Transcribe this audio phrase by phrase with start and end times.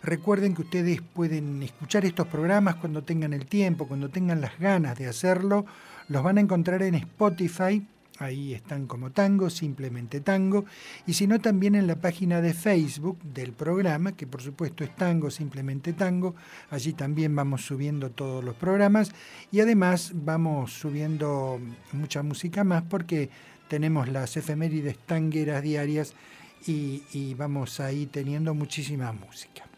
[0.02, 4.98] Recuerden que ustedes pueden escuchar estos programas cuando tengan el tiempo, cuando tengan las ganas
[4.98, 5.66] de hacerlo.
[6.08, 7.86] Los van a encontrar en Spotify
[8.20, 10.66] Ahí están como tango, simplemente tango.
[11.06, 14.94] Y si no, también en la página de Facebook del programa, que por supuesto es
[14.94, 16.34] tango, simplemente tango.
[16.68, 19.12] Allí también vamos subiendo todos los programas.
[19.50, 21.58] Y además vamos subiendo
[21.92, 23.30] mucha música más porque
[23.68, 26.12] tenemos las efemérides tangueras diarias
[26.66, 29.69] y, y vamos ahí teniendo muchísima música.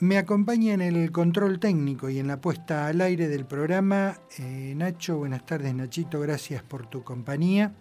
[0.00, 4.72] Me acompaña en el control técnico y en la puesta al aire del programa eh,
[4.74, 5.18] Nacho.
[5.18, 7.74] Buenas tardes Nachito, gracias por tu compañía.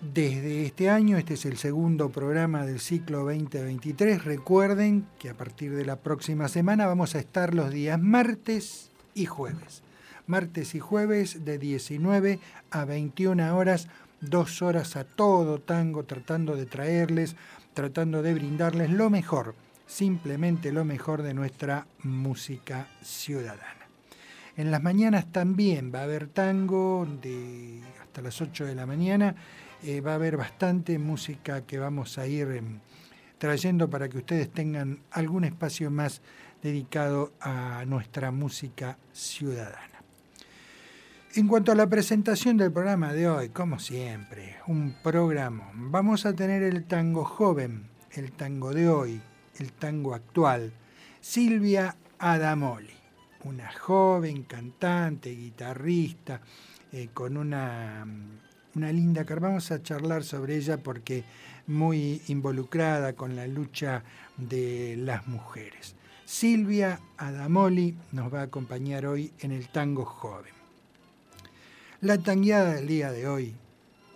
[0.00, 4.24] Desde este año, este es el segundo programa del ciclo 2023.
[4.24, 9.26] Recuerden que a partir de la próxima semana vamos a estar los días martes y
[9.26, 9.82] jueves.
[10.26, 13.88] Martes y jueves de 19 a 21 horas,
[14.22, 17.36] dos horas a todo tango, tratando de traerles
[17.78, 19.54] tratando de brindarles lo mejor,
[19.88, 23.88] simplemente lo mejor de nuestra música ciudadana.
[24.56, 29.34] En las mañanas también va a haber tango de hasta las 8 de la mañana,
[29.82, 32.80] eh, va a haber bastante música que vamos a ir em,
[33.38, 36.20] trayendo para que ustedes tengan algún espacio más
[36.62, 40.02] dedicado a nuestra música ciudadana.
[41.34, 45.70] En cuanto a la presentación del programa de hoy, como siempre, un programa.
[45.74, 49.20] Vamos a tener el tango joven, el tango de hoy,
[49.58, 50.72] el tango actual.
[51.20, 52.94] Silvia Adamoli,
[53.44, 56.40] una joven cantante, guitarrista,
[56.92, 58.06] eh, con una,
[58.74, 59.40] una linda cara.
[59.40, 61.24] Vamos a charlar sobre ella porque
[61.66, 64.02] muy involucrada con la lucha
[64.36, 65.94] de las mujeres.
[66.24, 70.52] Silvia Adamoli nos va a acompañar hoy en el tango joven.
[72.00, 73.54] La tangueada del día de hoy,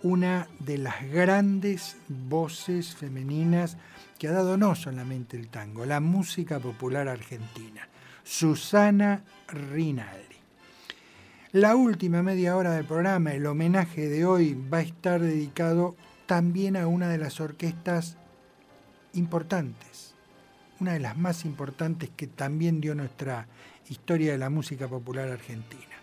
[0.03, 3.77] una de las grandes voces femeninas
[4.17, 7.87] que ha dado no solamente el tango, la música popular argentina,
[8.23, 10.35] Susana Rinaldi.
[11.51, 16.77] La última media hora del programa, el homenaje de hoy, va a estar dedicado también
[16.77, 18.17] a una de las orquestas
[19.13, 20.15] importantes,
[20.79, 23.47] una de las más importantes que también dio nuestra
[23.89, 25.93] historia de la música popular argentina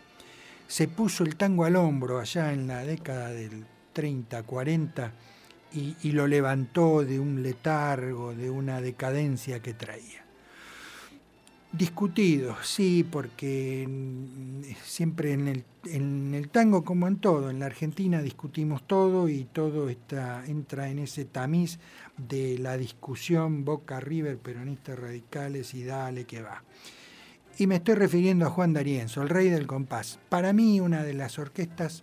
[0.70, 5.12] se puso el tango al hombro allá en la década del 30, 40
[5.72, 10.24] y, lo levantó de un letargo, de una decadencia que traía.
[11.72, 13.88] Discutido, sí, porque
[14.82, 15.64] siempre en
[16.34, 20.98] el, tango como en todo, en la Argentina discutimos todo y todo está, entra en
[20.98, 21.78] ese tamiz
[22.16, 26.64] de la discusión Boca River, peronistas radicales y dale que va.
[27.56, 30.18] Y me estoy refiriendo a Juan D'Arienzo, el rey del compás.
[30.28, 32.02] Para mí una de las orquestas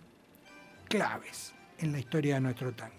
[0.88, 2.97] claves en la historia de nuestro tango.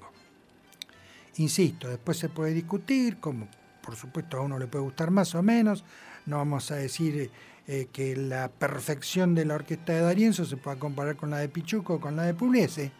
[1.40, 3.48] Insisto, después se puede discutir, como
[3.82, 5.86] por supuesto a uno le puede gustar más o menos.
[6.26, 7.32] No vamos a decir
[7.66, 11.48] eh, que la perfección de la orquesta de D'Arienzo se pueda comparar con la de
[11.48, 12.92] Pichuco o con la de Pugliese,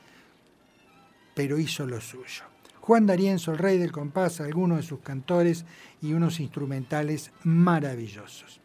[1.36, 2.46] pero hizo lo suyo.
[2.80, 5.66] Juan D'Arienzo, el rey del compás, algunos de sus cantores
[6.02, 8.62] y unos instrumentales maravillosos.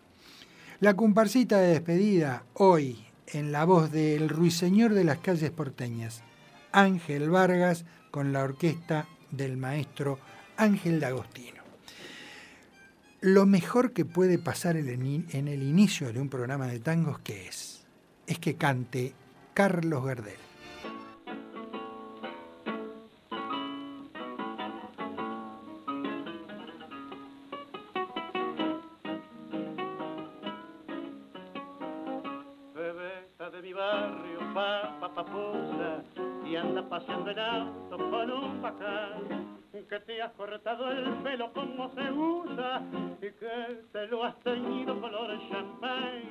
[0.79, 6.23] La comparsita de despedida hoy en la voz del ruiseñor de las calles porteñas,
[6.71, 10.19] Ángel Vargas con la orquesta del maestro
[10.57, 11.63] Ángel D'Agostino.
[13.21, 14.89] Lo mejor que puede pasar en
[15.49, 17.87] el inicio de un programa de tangos, ¿qué es?
[18.27, 19.15] Es que cante
[19.55, 20.44] Carlos Gardel.
[40.55, 42.81] Cortado el pelo como se usa
[43.21, 46.31] y que te lo has teñido color champagne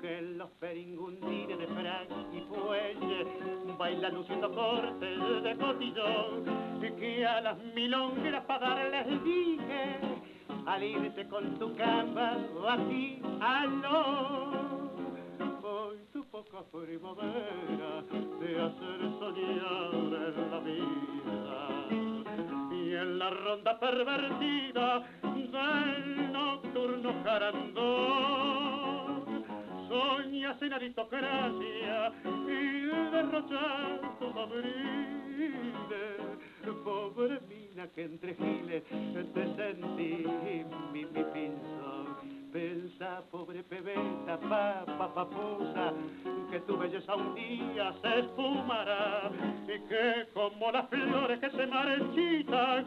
[0.00, 3.26] que los peringundines de frac y fuelle
[3.76, 6.44] bailan luciendo cortes de cotillón
[6.82, 9.98] y que a las milongueras para darles dije
[10.64, 12.38] al irte con tu camba
[12.70, 14.52] aquí aló.
[15.62, 18.02] Hoy tu poca primavera
[18.40, 22.09] de hacer soñar en la vida
[23.00, 28.64] en la ronda pervertida del nocturno carandón.
[29.88, 32.12] Soñas en aristocracia
[32.46, 34.80] y derrochar tus abriles.
[36.84, 38.84] Pobre mina que entre giles
[39.34, 40.24] te sentí
[40.92, 42.00] mi, mi pinzón
[42.52, 45.92] Pensa, pobre pebeta, papa, papusa,
[46.50, 49.30] que tu belleza un día se esfumará
[49.68, 52.86] y que como las flores que se marchitan,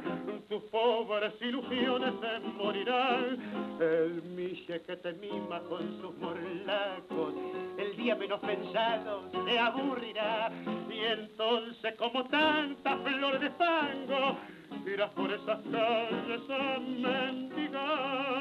[0.49, 3.79] tus pobres ilusiones se morirán.
[3.79, 7.33] El miche que te mima con sus morlacos,
[7.77, 10.51] el día menos pensado se aburrirá.
[10.89, 14.37] Y entonces como tanta flor de fango,
[14.85, 18.33] irás por esas calles a mendigar.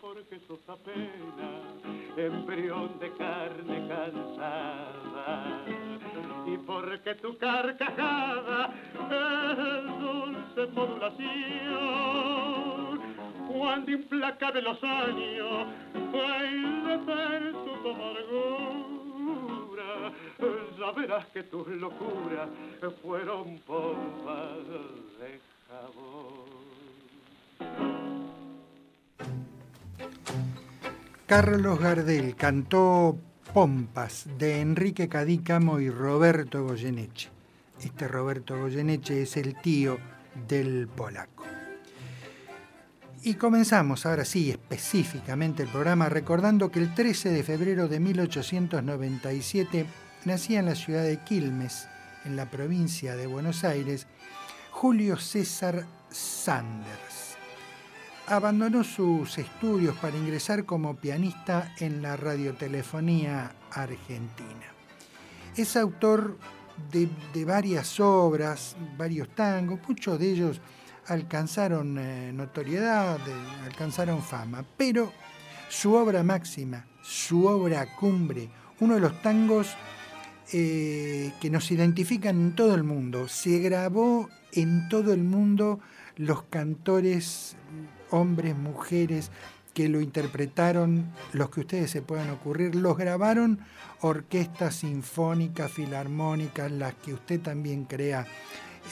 [0.00, 1.62] Porque sos apenas
[2.16, 5.62] embrión de carne cansada.
[6.46, 8.70] Y porque tu carcajada
[9.10, 12.89] es dulce modulación
[13.52, 15.66] cuando implacable los años
[16.12, 16.98] baile
[17.52, 19.10] tu amargura
[20.78, 22.48] ya verás que tus locuras
[23.02, 24.66] fueron pompas
[25.18, 26.50] de jabón
[31.26, 33.16] Carlos Gardel cantó
[33.54, 37.30] Pompas de Enrique Cadícamo y Roberto Goyeneche.
[37.80, 39.98] Este Roberto Goyeneche es el tío
[40.48, 41.44] del polaco.
[43.22, 49.86] Y comenzamos ahora sí específicamente el programa recordando que el 13 de febrero de 1897
[50.24, 51.86] nacía en la ciudad de Quilmes,
[52.24, 54.06] en la provincia de Buenos Aires,
[54.70, 57.30] Julio César Sanders
[58.30, 64.66] abandonó sus estudios para ingresar como pianista en la radiotelefonía argentina.
[65.56, 66.38] Es autor
[66.92, 70.60] de, varias obras, varios tangos, muchos de ellos
[71.10, 73.18] alcanzaron eh, notoriedad,
[73.64, 75.12] alcanzaron fama, pero
[75.68, 78.48] su obra máxima, su obra cumbre,
[78.78, 79.76] uno de los tangos
[80.52, 85.80] eh, que nos identifican en todo el mundo, se grabó en todo el mundo
[86.16, 87.56] los cantores
[88.10, 89.32] hombres, mujeres
[89.74, 93.60] que lo interpretaron, los que ustedes se puedan ocurrir, los grabaron
[94.00, 98.26] orquestas sinfónicas, filarmónicas, las que usted también crea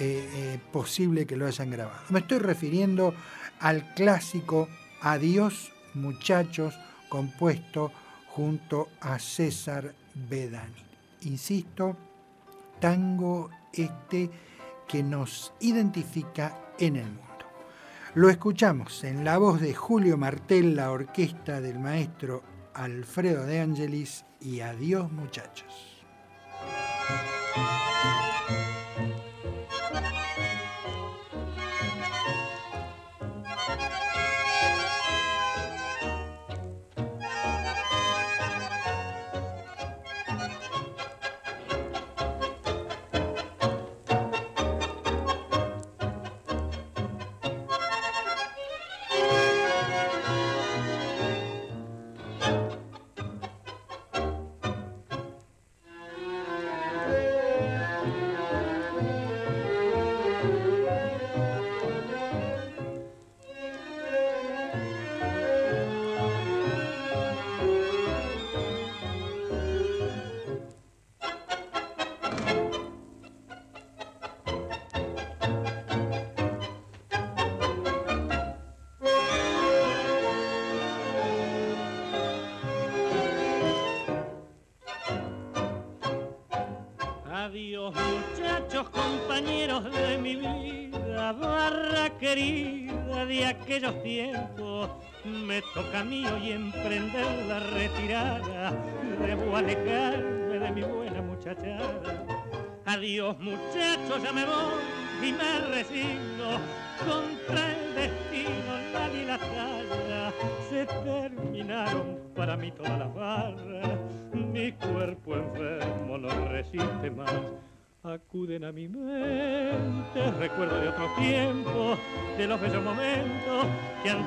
[0.00, 2.00] eh, eh, posible que lo hayan grabado.
[2.10, 3.14] Me estoy refiriendo
[3.60, 4.68] al clásico
[5.00, 7.92] Adiós muchachos, compuesto
[8.28, 10.84] junto a César Bedani.
[11.22, 11.96] Insisto,
[12.80, 14.30] tango este
[14.86, 17.24] que nos identifica en el mundo.
[18.14, 22.42] Lo escuchamos en la voz de Julio Martel, la orquesta del maestro
[22.74, 26.04] Alfredo de Angelis y Adiós muchachos.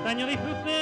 [0.01, 0.81] Antaño disfruté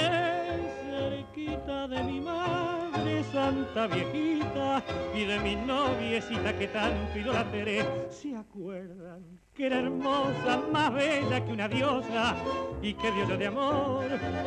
[0.89, 4.81] cerquita de mi madre santa viejita
[5.13, 7.85] y de mi noviecita que tanto idolatré.
[8.09, 9.21] ¿Se acuerdan
[9.53, 12.33] que era hermosa, más bella que una diosa
[12.81, 14.05] y que diosa de amor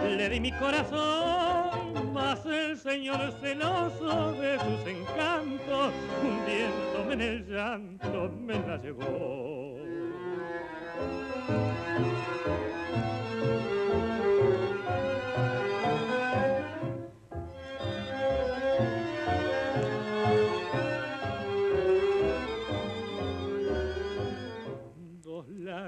[0.09, 2.15] le di mi corazón?
[2.15, 9.83] Mas el Señor celoso de sus encantos, hundiéndome en el llanto, me la llevó.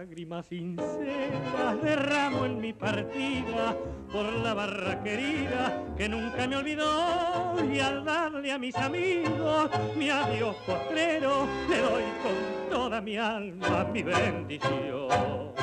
[0.04, 3.74] Lágrimas sinceras derramo en mi partida
[4.12, 10.10] por la barra querida que nunca me olvidó y al darle a mis amigos mi
[10.10, 15.54] adiós postrero le doy con toda mi alma mi bendición.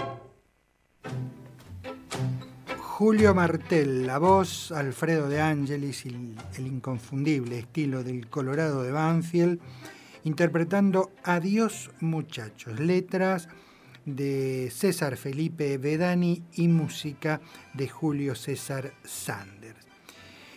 [2.79, 6.10] Julio Martel, la voz, Alfredo de Angelis y
[6.57, 9.60] el inconfundible estilo del Colorado de Banfield,
[10.24, 13.48] interpretando Adiós muchachos, letras
[14.05, 17.41] de César Felipe Bedani y música
[17.74, 19.86] de Julio César Sanders.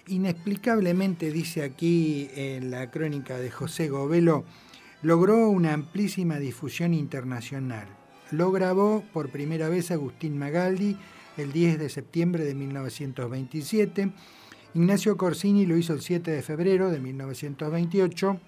[0.06, 4.44] Inexplicablemente, dice aquí en la crónica de José Govelo,
[5.02, 7.86] logró una amplísima difusión internacional.
[8.30, 10.96] Lo grabó por primera vez Agustín Magaldi
[11.36, 14.12] el 10 de septiembre de 1927.
[14.74, 18.40] Ignacio Corsini lo hizo el 7 de febrero de 1928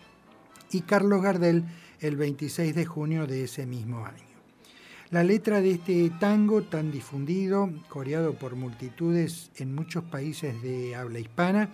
[0.72, 1.64] y Carlos Gardel
[2.00, 4.25] el 26 de junio de ese mismo año.
[5.10, 11.20] La letra de este tango tan difundido, coreado por multitudes en muchos países de habla
[11.20, 11.70] hispana,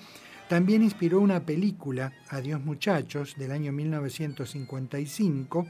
[0.51, 5.67] también inspiró una película, Adiós muchachos, del año 1955,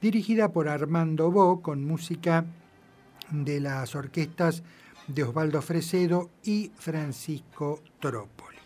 [0.00, 2.44] dirigida por Armando Bo con música
[3.32, 4.62] de las orquestas
[5.08, 8.58] de Osvaldo Fresedo y Francisco Trópoli.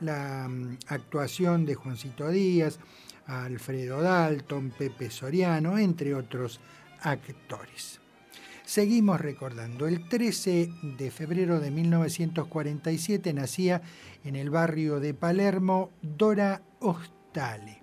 [0.00, 2.78] La mm, actuación de Juancito Díaz,
[3.26, 6.60] Alfredo Dalton, Pepe Soriano, entre otros
[7.02, 8.00] actores.
[8.64, 13.82] Seguimos recordando, el 13 de febrero de 1947 nacía
[14.22, 17.82] en el barrio de Palermo Dora Ostale.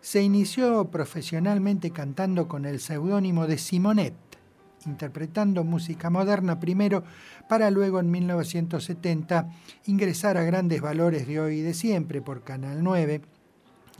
[0.00, 4.14] Se inició profesionalmente cantando con el seudónimo de Simonet,
[4.86, 7.02] interpretando música moderna primero
[7.48, 9.50] para luego en 1970
[9.86, 13.20] ingresar a Grandes Valores de Hoy y de Siempre por Canal 9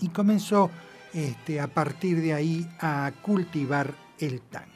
[0.01, 0.71] y comenzó
[1.13, 4.73] este, a partir de ahí a cultivar el tango.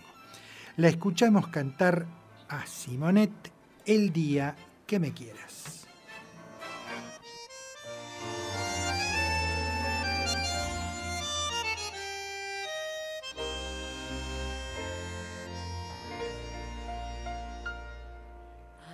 [0.76, 2.06] La escuchamos cantar
[2.48, 3.30] a Simonet
[3.84, 4.54] el día
[4.86, 5.86] que me quieras.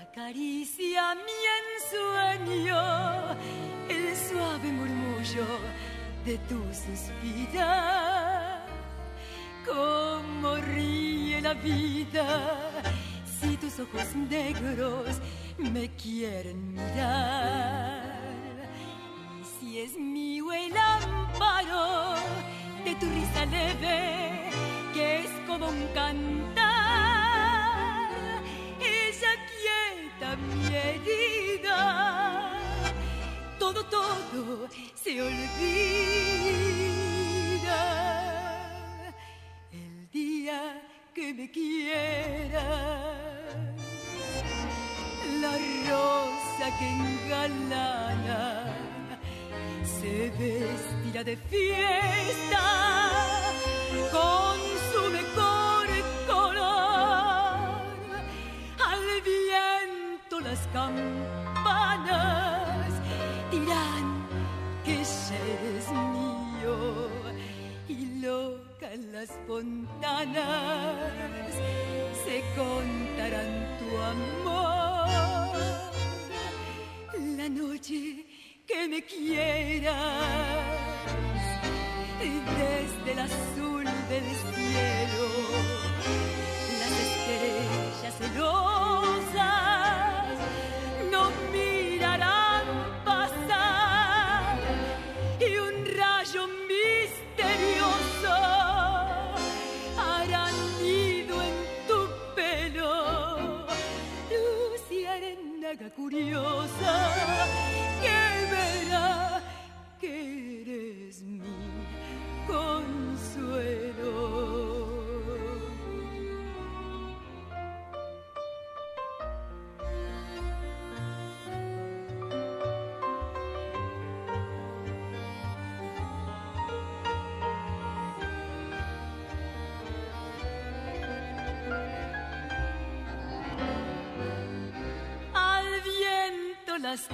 [0.01, 3.33] Acaricia mi ensueño
[3.89, 5.47] el suave murmullo
[6.25, 8.42] de tu suspirar.
[9.67, 12.83] Cómo ríe la vida
[13.41, 15.21] si tus ojos negros
[15.59, 18.03] me quieren mirar.
[19.41, 22.15] Y si es mío el amparo
[22.85, 24.51] de tu risa leve,
[24.93, 26.63] que es como un cantar,
[28.81, 32.13] ella quieta mi herida
[33.63, 36.42] todo, todo se olvida.
[40.43, 40.83] Día
[41.15, 42.63] que me quieras,
[45.41, 45.53] la
[45.89, 48.75] rosa que engalana
[49.85, 52.65] se vestirá de fiesta
[54.11, 54.57] con
[54.91, 55.87] su mejor
[56.27, 57.83] color.
[58.91, 61.42] Al viento las campanas
[68.93, 70.45] locas las fontanas
[72.25, 75.09] se contarán tu amor.
[77.37, 78.27] La noche
[78.67, 79.97] que me quieras
[82.21, 85.29] desde el azul del cielo
[86.81, 89.82] las estrellas celosas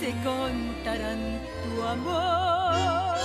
[0.00, 3.16] se contarán tu amor.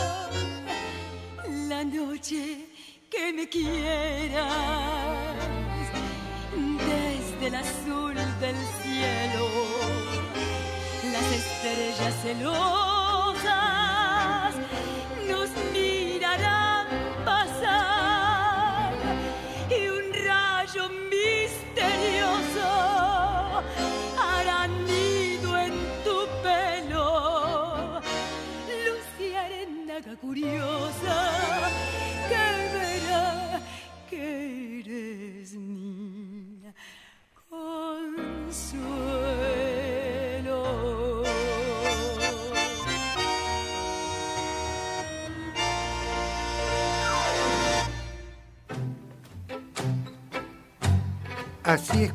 [1.69, 2.67] La noche
[3.09, 4.53] que me quieras
[6.87, 9.47] desde el azul del cielo,
[11.11, 12.92] las estrellas celosas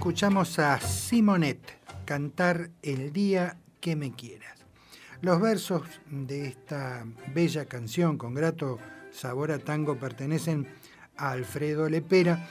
[0.08, 1.60] escuchamos a Simonet
[2.06, 4.58] cantar El día que me quieras.
[5.20, 8.78] Los versos de esta bella canción con grato
[9.10, 10.66] sabor a tango pertenecen
[11.18, 12.48] a Alfredo Lepera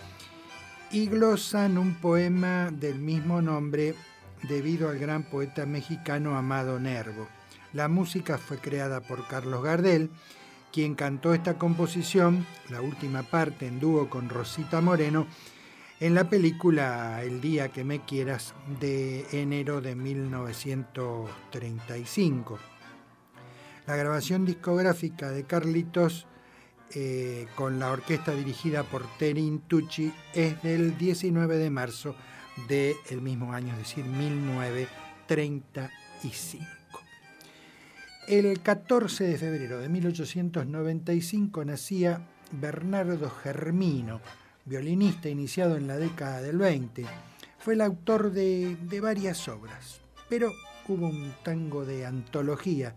[0.92, 3.96] y glosan un poema del mismo nombre
[4.48, 7.28] debido al gran poeta mexicano Amado Nervo.
[7.74, 10.12] La música fue creada por Carlos Gardel,
[10.72, 15.26] quien cantó esta composición, la última parte en dúo con Rosita Moreno,
[16.00, 22.60] en la película El día que me quieras de enero de 1935.
[23.88, 26.28] La grabación discográfica de Carlitos
[26.94, 32.16] eh, con la orquesta dirigida por Terin Tucci es del 19 de marzo
[32.68, 36.66] del mismo año, es decir, 1935.
[38.28, 44.22] El 14 de febrero de 1895 nacía Bernardo Germino,
[44.68, 47.06] violinista iniciado en la década del 20.
[47.58, 50.52] Fue el autor de, varias obras, pero
[50.88, 52.96] hubo un tango de antología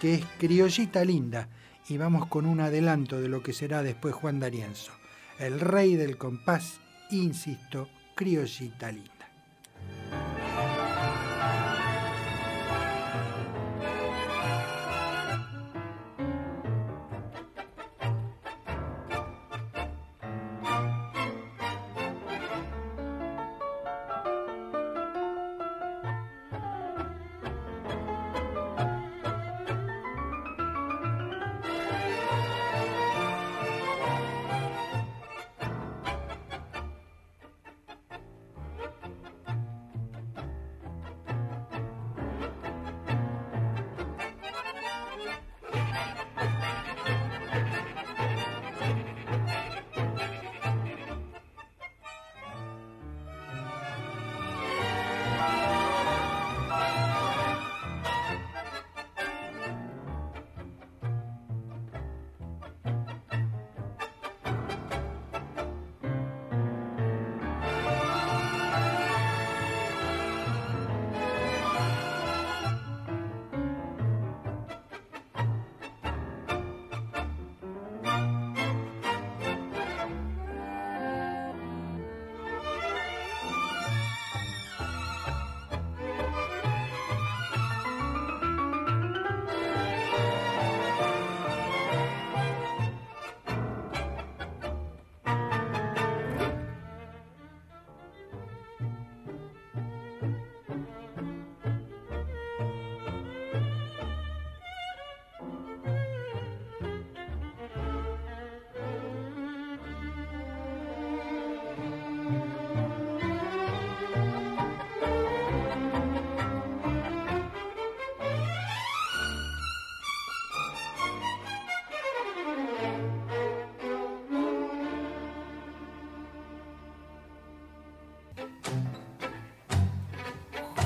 [0.00, 1.48] que es Criollita Linda,
[1.88, 4.92] y vamos con un adelanto de lo que será después Juan D'Arienzo.
[5.38, 6.80] El rey del compás,
[7.10, 9.21] insisto, Criollita Linda.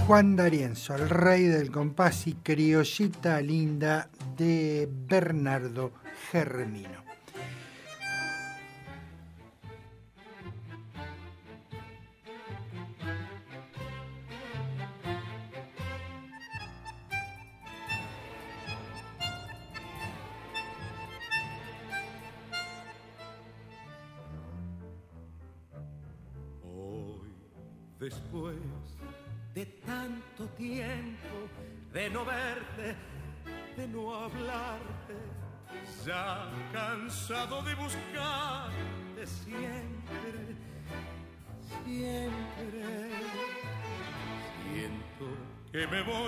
[0.07, 5.90] Juan D'Arienzo, el rey del compás y criollita linda de Bernardo
[6.31, 6.96] Germino.
[45.77, 46.26] Que me voy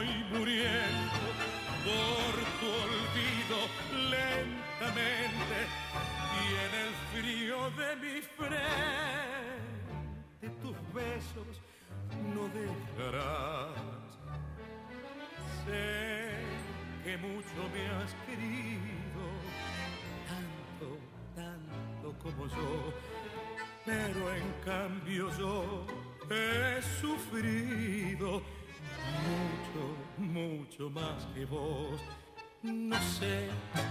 [32.62, 33.48] No sé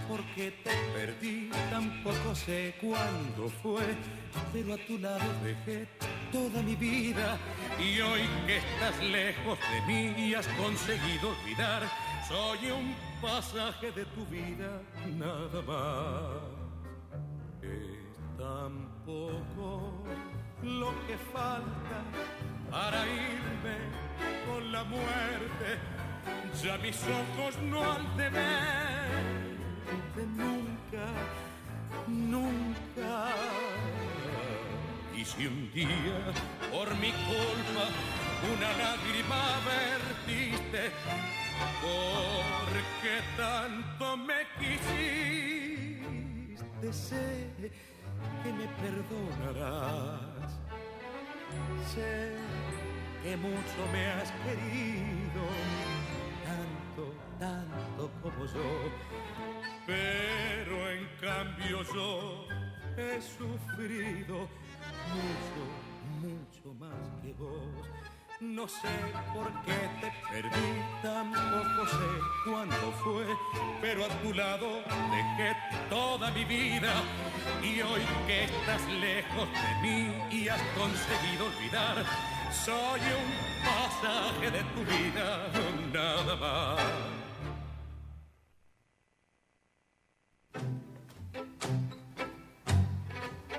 [0.10, 3.96] por qué te perdí, tampoco sé cuándo fue,
[4.52, 5.88] pero a tu lado dejé
[6.30, 7.38] toda mi vida
[7.80, 11.84] y hoy que estás lejos de mí y has conseguido olvidar,
[12.28, 14.82] soy un pasaje de tu vida,
[15.16, 16.58] nada más.
[17.62, 20.04] Es tan poco
[20.64, 22.04] lo que falta
[22.70, 23.78] para irme
[24.46, 25.97] con la muerte.
[26.64, 31.06] Ya mis ojos no han de verte nunca,
[32.08, 33.28] nunca.
[35.16, 36.34] Y si un día
[36.72, 37.90] por mi culpa
[38.54, 40.92] una lágrima vertiste,
[41.82, 44.98] porque tanto me quisiste,
[46.94, 47.28] sé
[48.44, 50.52] que me perdonarás.
[51.94, 52.36] Sé
[53.24, 55.44] que mucho me has querido,
[56.58, 58.70] tanto, tanto como yo.
[59.86, 62.48] Pero en cambio yo
[62.98, 64.50] he sufrido
[65.14, 65.64] mucho,
[66.22, 67.88] mucho más que vos.
[68.40, 68.88] No sé
[69.34, 70.70] por qué te perdí,
[71.02, 72.10] tampoco sé
[72.46, 73.26] cuándo fue,
[73.82, 75.56] pero a tu lado dejé
[75.90, 76.94] toda mi vida
[77.64, 82.06] y hoy que estás lejos de mí y has conseguido olvidar,
[82.52, 85.50] soy un pasaje de tu vida,
[85.94, 86.82] nada más.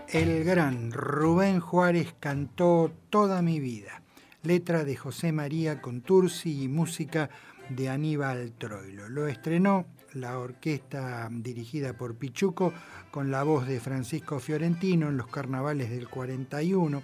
[0.08, 4.02] El gran Rubén Juárez cantó Toda mi vida,
[4.42, 7.28] letra de José María Contursi y música
[7.68, 9.10] de Aníbal Troilo.
[9.10, 12.72] Lo estrenó la orquesta dirigida por Pichuco
[13.10, 17.02] con la voz de Francisco Fiorentino en los carnavales del 41.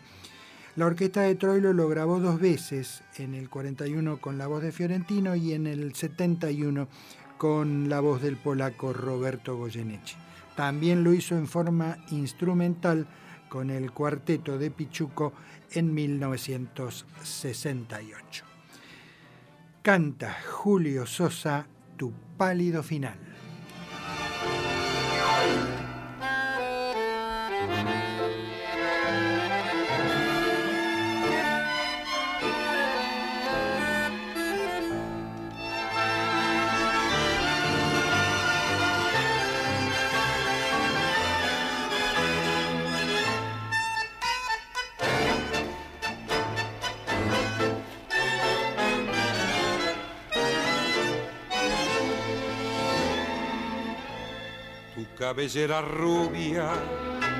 [0.76, 4.72] La orquesta de Troilo lo grabó dos veces, en el 41 con la voz de
[4.72, 6.88] Fiorentino y en el 71
[7.38, 10.16] con la voz del polaco Roberto Goyeneche.
[10.56, 13.06] También lo hizo en forma instrumental
[13.48, 15.32] con el cuarteto de Pichuco
[15.70, 18.44] en 1968.
[19.80, 23.16] Canta Julio Sosa, Tu pálido final.
[55.34, 56.70] Cabellera rubia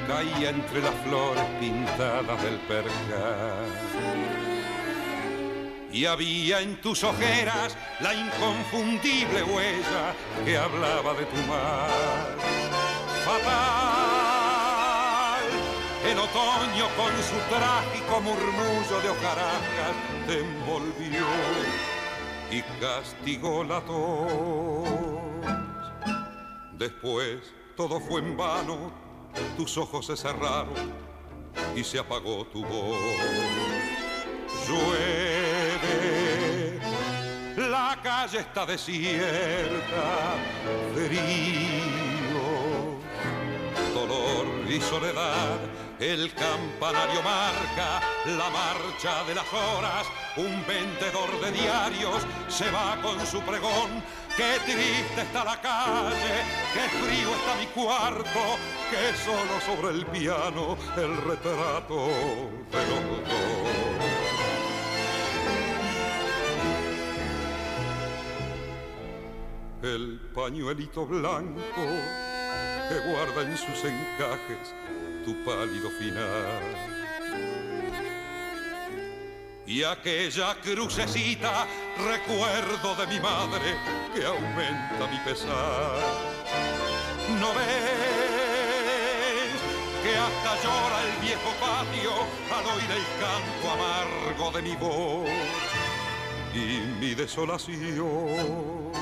[0.09, 3.67] caía entre las flores pintadas del percal.
[5.93, 10.13] Y había en tus ojeras la inconfundible huella
[10.45, 12.37] que hablaba de tu mar.
[13.25, 13.45] Fatal,
[16.05, 19.95] el otoño con su trágico murmullo de hojarascas
[20.27, 21.27] te envolvió
[22.51, 24.89] y castigó la tos.
[26.77, 28.93] Después todo fue en vano,
[29.57, 30.93] tus ojos se cerraron
[31.75, 32.97] y se apagó tu voz.
[34.69, 36.79] Llueve,
[37.57, 40.37] la calle está desierta,
[40.95, 42.41] frío,
[43.93, 45.59] dolor y soledad.
[45.99, 50.07] El campanario marca la marcha de las horas,
[50.37, 54.03] un vendedor de diarios se va con su pregón
[54.37, 56.43] Qué triste está la calle,
[56.73, 58.59] qué frío está mi cuarto,
[58.91, 62.09] que solo sobre el piano el retrato
[62.73, 63.55] de los.
[69.83, 71.61] El pañuelito blanco
[72.89, 74.75] que guarda en sus encajes
[75.25, 76.94] tu pálido final
[79.67, 83.77] y aquella crucecita, recuerdo de mi madre
[84.15, 85.99] que aumenta mi pesar.
[87.41, 87.65] ¿No ves
[90.03, 92.13] que hasta llora el viejo patio
[92.55, 95.29] al oír el canto amargo de mi voz
[96.55, 98.93] y mi desolación?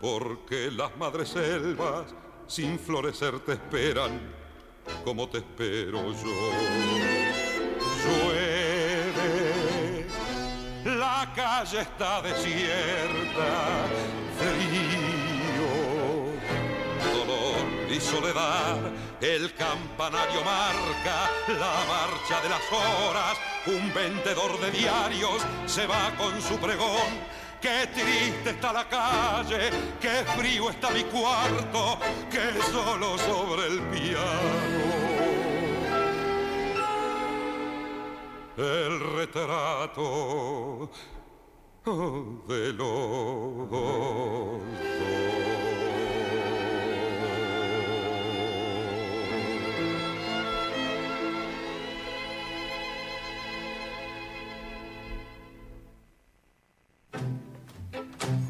[0.00, 2.14] Porque las madres selvas
[2.46, 4.38] sin florecer te esperan
[5.04, 6.50] como te espero yo.
[8.04, 8.67] Llueve,
[11.18, 13.50] la calle está desierta,
[14.38, 15.70] frío,
[17.12, 18.78] dolor y soledad.
[19.20, 23.36] El campanario marca la marcha de las horas.
[23.66, 27.10] Un vendedor de diarios se va con su pregón
[27.60, 31.98] Qué triste está la calle, qué frío está mi cuarto,
[32.30, 34.77] que solo sobre el piano.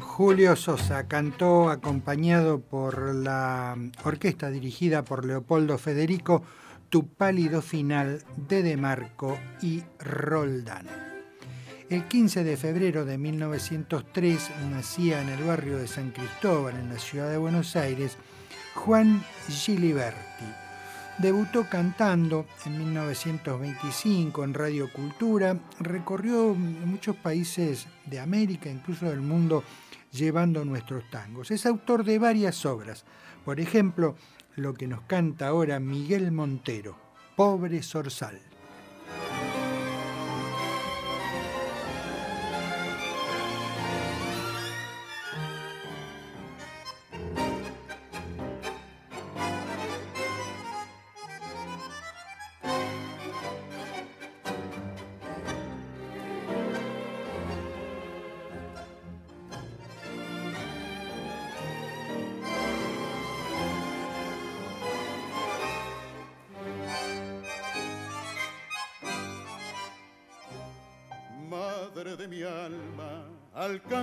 [0.01, 6.41] Julio Sosa cantó acompañado por la orquesta dirigida por Leopoldo Federico
[6.89, 10.87] Tu pálido final de De Marco y Roldán.
[11.87, 16.97] El 15 de febrero de 1903 nacía en el barrio de San Cristóbal, en la
[16.97, 18.17] ciudad de Buenos Aires,
[18.73, 20.45] Juan Giliberti.
[21.19, 29.63] Debutó cantando en 1925 en Radio Cultura, recorrió muchos países de América, incluso del mundo
[30.11, 31.51] llevando nuestros tangos.
[31.51, 33.05] Es autor de varias obras,
[33.45, 34.15] por ejemplo,
[34.59, 36.95] lo que nos canta ahora Miguel Montero,
[37.35, 37.81] Pobre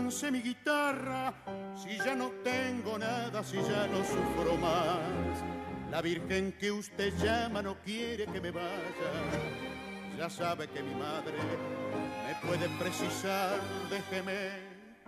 [0.06, 1.34] Mi guitarra,
[1.74, 5.42] si ya no tengo nada, si ya no sufro más.
[5.90, 9.10] La Virgen que usted llama no quiere que me vaya,
[10.16, 11.34] ya sabe que mi madre
[12.24, 13.58] me puede precisar,
[13.90, 14.50] déjeme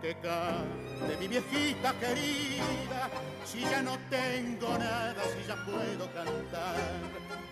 [0.03, 3.09] que cante mi viejita querida,
[3.45, 6.75] si ya no tengo nada, si ya puedo cantar.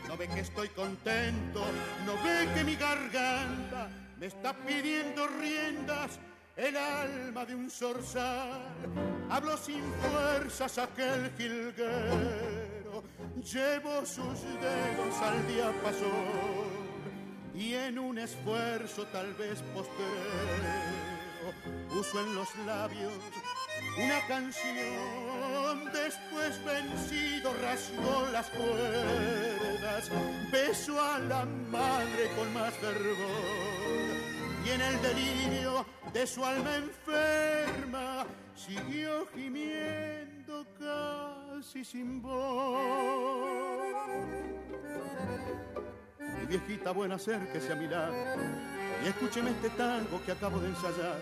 [0.08, 1.64] No ve que estoy contento,
[2.04, 6.18] no ve que mi garganta me está pidiendo riendas
[6.56, 8.60] el alma de un zorzal.
[9.30, 13.02] Habló sin fuerzas aquel jilguero,
[13.42, 16.86] llevo sus dedos al diapasón
[17.54, 21.06] y en un esfuerzo tal vez postrero
[21.88, 23.12] puso en los labios
[23.98, 25.84] una canción.
[25.92, 30.10] Después vencido rasgó las cuerdas,
[30.50, 34.25] besó a la madre con más fervor
[34.66, 43.94] y en el delirio de su alma enferma siguió gimiendo casi sin voz.
[46.18, 48.14] Mi viejita buena acérquese a mi lado
[49.04, 51.20] y escúcheme este tango que acabo de ensayar.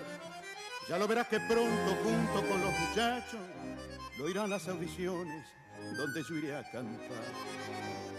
[0.88, 3.40] Ya lo verás que pronto junto con los muchachos
[4.18, 5.44] lo irán las audiciones
[5.96, 8.13] donde yo iré a cantar.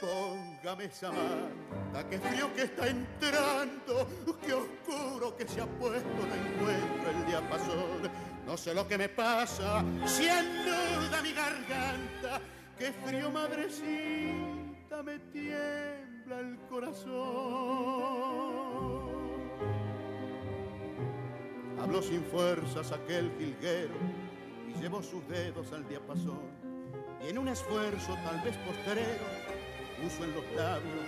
[0.00, 4.06] Póngame esa manta, que frío que está entrando,
[4.44, 8.10] que oscuro que se ha puesto, no encuentro el diapasón.
[8.46, 12.40] No sé lo que me pasa, si duda mi garganta,
[12.78, 17.06] que frío madrecita me tiembla el corazón.
[21.80, 23.94] Habló sin fuerzas aquel jilguero
[24.68, 26.42] y llevó sus dedos al diapasón.
[27.24, 29.45] Y en un esfuerzo tal vez posterero
[30.00, 31.06] puso en los labios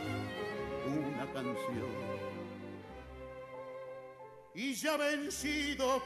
[0.87, 2.09] una canción.
[4.55, 6.03] Y ya vencido,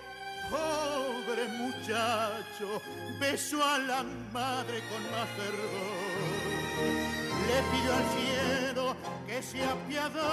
[0.50, 2.82] pobre muchacho,
[3.20, 6.42] besó a la madre con más fervor.
[7.46, 8.84] Le pidió al cielo
[9.26, 10.32] que se apiadara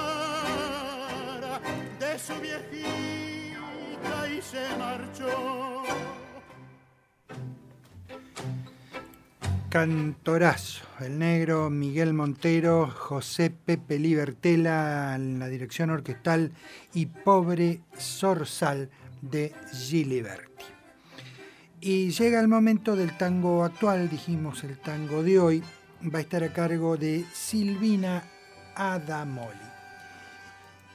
[2.00, 5.84] de su viejita y se marchó.
[9.70, 16.52] Cantorazo, el negro Miguel Montero, José Pepe Libertela en la dirección orquestal
[16.94, 18.90] y Pobre Zorzal
[19.22, 20.66] de Giliberti.
[21.82, 25.64] Y llega el momento del tango actual, dijimos el tango de hoy,
[26.04, 28.24] va a estar a cargo de Silvina
[28.76, 29.70] Adamoli.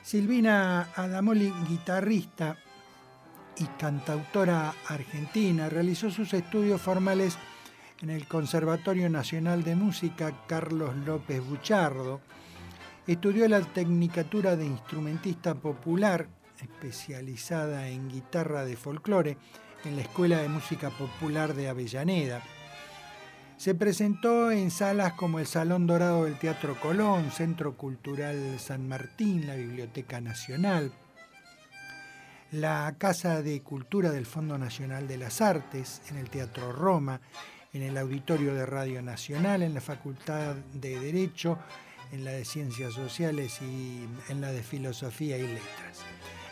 [0.03, 2.57] Silvina Adamoli, guitarrista
[3.57, 7.39] y cantautora argentina, realizó sus estudios formales
[8.01, 12.21] en el Conservatorio Nacional de Música Carlos López Buchardo.
[13.07, 16.27] Estudió la Tecnicatura de Instrumentista Popular,
[16.61, 19.37] especializada en guitarra de folclore,
[19.85, 22.43] en la Escuela de Música Popular de Avellaneda.
[23.57, 29.47] Se presentó en salas como el Salón Dorado del Teatro Colón, Centro Cultural San Martín,
[29.47, 30.93] la Biblioteca Nacional,
[32.51, 37.21] la Casa de Cultura del Fondo Nacional de las Artes, en el Teatro Roma,
[37.75, 41.59] en el Auditorio de Radio Nacional, en la Facultad de Derecho,
[42.13, 46.05] en la de Ciencias Sociales y en la de Filosofía y Letras,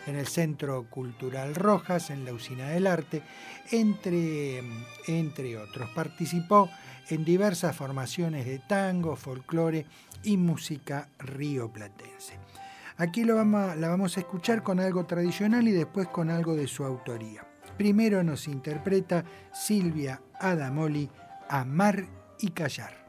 [0.07, 3.23] en el Centro Cultural Rojas, en la Usina del Arte,
[3.71, 4.63] entre,
[5.07, 5.89] entre otros.
[5.91, 6.69] Participó
[7.09, 9.87] en diversas formaciones de tango, folclore
[10.25, 12.35] y música rioplatense.
[12.97, 16.85] Aquí lo la vamos a escuchar con algo tradicional y después con algo de su
[16.85, 17.52] autoría.
[17.83, 21.11] Primero nos interpreta Silvia Adamoli,
[21.49, 22.07] Amar
[22.39, 23.02] y Callar.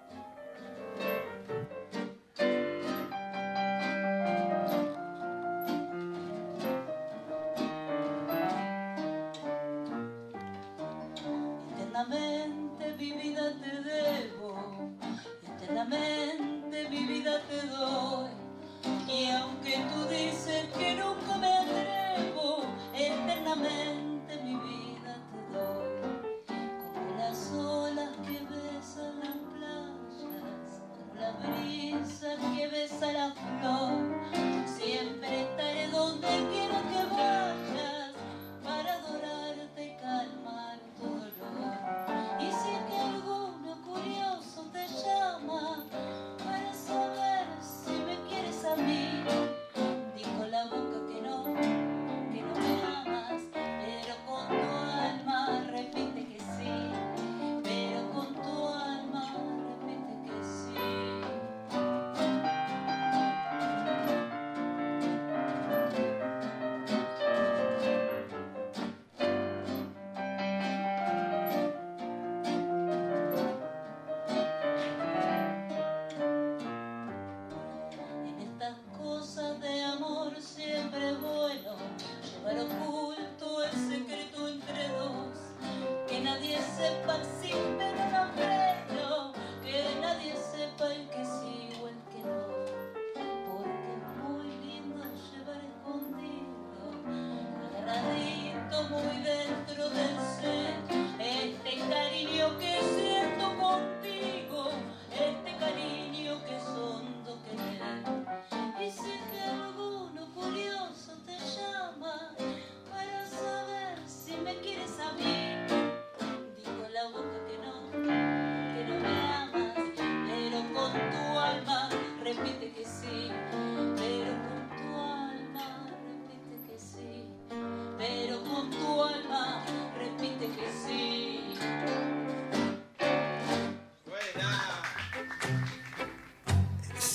[86.24, 87.52] nadie sepa si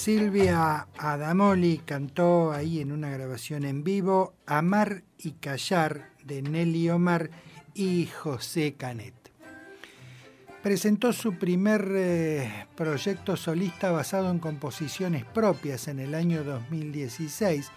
[0.09, 7.29] Silvia Adamoli cantó ahí en una grabación en vivo Amar y Callar de Nelly Omar
[7.75, 9.13] y José Canet.
[10.63, 17.71] Presentó su primer eh, proyecto solista basado en composiciones propias en el año 2016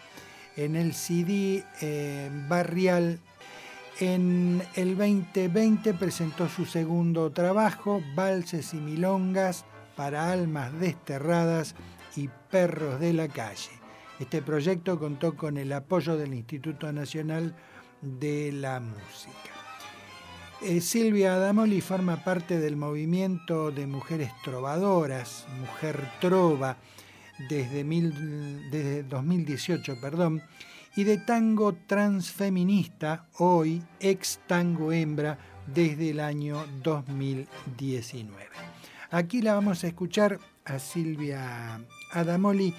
[0.55, 3.19] en el CD eh, Barrial.
[3.99, 9.65] En el 2020 presentó su segundo trabajo, Valses y Milongas
[9.97, 11.75] para Almas Desterradas,
[12.15, 13.71] y Perros de la Calle.
[14.19, 17.55] Este proyecto contó con el apoyo del Instituto Nacional
[18.01, 19.51] de la Música.
[20.61, 26.77] Eh, Silvia Adamoli forma parte del movimiento de mujeres trovadoras, Mujer Trova,
[27.49, 30.43] desde, desde 2018, perdón,
[30.95, 38.35] y de tango transfeminista, hoy ex tango hembra, desde el año 2019.
[39.09, 41.81] Aquí la vamos a escuchar a Silvia
[42.11, 42.73] Adamoli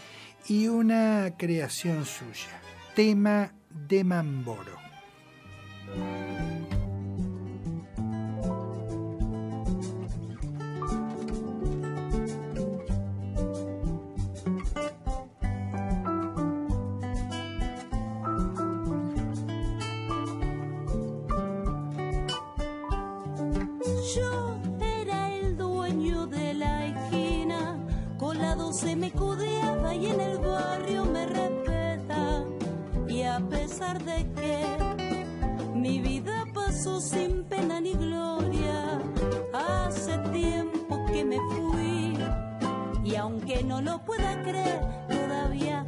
[0.49, 2.61] y una creación suya,
[2.95, 4.77] tema de Mamboro.
[33.83, 34.65] De que
[35.75, 39.01] mi vida pasó sin pena ni gloria,
[39.53, 42.17] hace tiempo que me fui.
[43.05, 45.82] Y aunque no lo pueda creer, todavía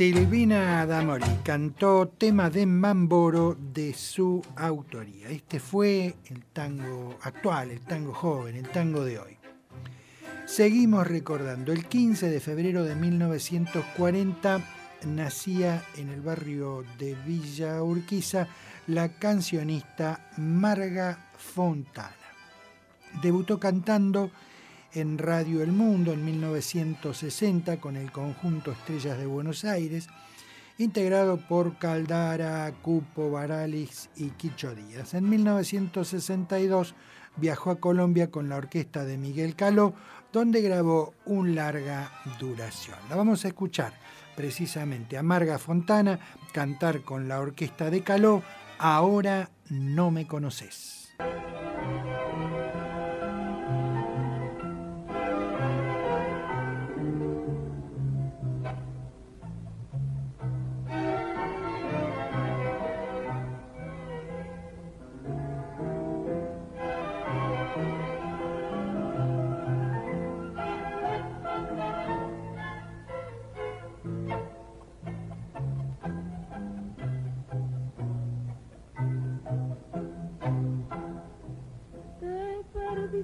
[0.00, 5.28] Silvina Damori cantó tema de Mamboro de su autoría.
[5.28, 9.36] Este fue el tango actual, el tango joven, el tango de hoy.
[10.46, 14.64] Seguimos recordando, el 15 de febrero de 1940
[15.04, 18.48] nacía en el barrio de Villa Urquiza
[18.86, 22.16] la cancionista Marga Fontana.
[23.22, 24.30] Debutó cantando
[24.94, 30.08] en Radio El Mundo en 1960 con el conjunto Estrellas de Buenos Aires,
[30.78, 35.14] integrado por Caldara, Cupo, Baralis y Quicho Díaz.
[35.14, 36.94] En 1962
[37.36, 39.94] viajó a Colombia con la orquesta de Miguel Caló,
[40.32, 42.98] donde grabó un larga duración.
[43.08, 43.92] La vamos a escuchar
[44.36, 46.18] precisamente a Marga Fontana
[46.52, 48.42] cantar con la orquesta de Caló,
[48.82, 51.14] Ahora no me conoces.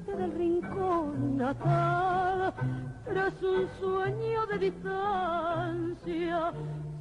[0.05, 2.53] Del rincón natal
[3.07, 6.53] tras un sueño de distancia.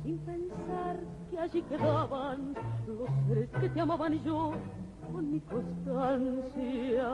[0.01, 2.55] sin pensar que allí quedaban
[2.87, 4.53] los seres que te amaban y yo
[5.11, 7.07] con mi constancia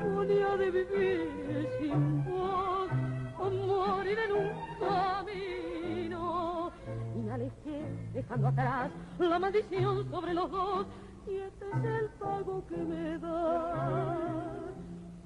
[0.00, 2.90] agonía de vivir sin vos
[3.38, 4.48] o morir en un
[4.80, 6.72] camino
[7.14, 7.84] y me alejé
[8.14, 10.86] dejando atrás la maldición sobre los dos
[11.26, 14.72] y este es el pago que me das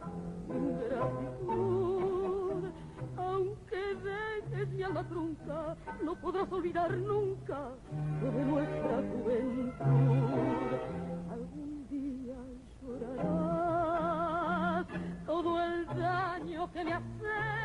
[0.49, 2.65] mi gratitud.
[3.17, 5.75] Aunque dejes ya la trunca
[6.05, 7.71] no podrás olvidar nunca
[8.21, 10.77] lo de nuestra juventud.
[11.31, 12.37] Algún día
[12.83, 14.87] llorarás.
[15.27, 17.62] Todo el daño que me haces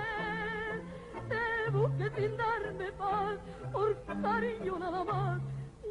[1.67, 3.37] te busqué sin darme paz
[3.73, 5.41] por cariño nada más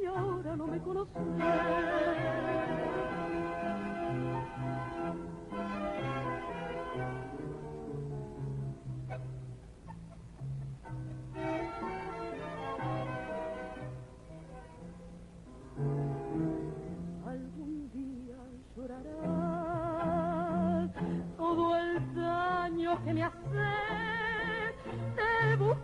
[0.02, 1.22] y ahora no me conoces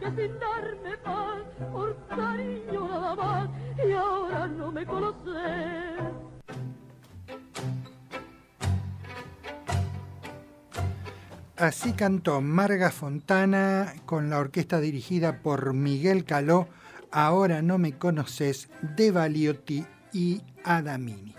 [0.02, 1.42] busqué sin darme paz
[1.72, 3.50] por cariño nada más
[3.86, 5.32] y ahora no me conoces
[11.56, 16.66] Así cantó Marga Fontana con la orquesta dirigida por Miguel Caló,
[17.12, 21.36] Ahora no me conoces, de Baliotti y Adamini.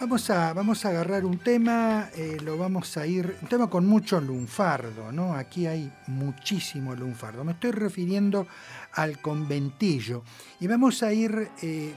[0.00, 3.84] Vamos a, vamos a agarrar un tema, eh, lo vamos a ir, un tema con
[3.84, 5.34] mucho lunfardo, ¿no?
[5.34, 7.42] Aquí hay muchísimo lunfardo.
[7.42, 8.46] Me estoy refiriendo
[8.92, 10.22] al conventillo.
[10.60, 11.92] Y vamos a ir, eh,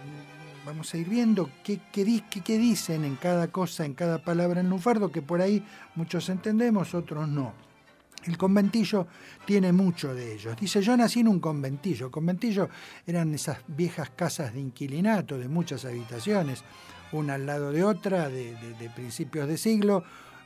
[0.66, 4.70] vamos a ir viendo qué, qué, qué dicen en cada cosa, en cada palabra en
[4.72, 7.54] lunfardo, que por ahí muchos entendemos, otros no.
[8.24, 9.08] El conventillo
[9.46, 10.56] tiene mucho de ellos.
[10.60, 12.12] Dice, yo nací en un conventillo.
[12.12, 12.70] Conventillo
[13.06, 16.64] eran esas viejas casas de inquilinato de muchas habitaciones,
[17.12, 18.56] una al lado de otra, de,
[18.96, 20.04] principios de siglo,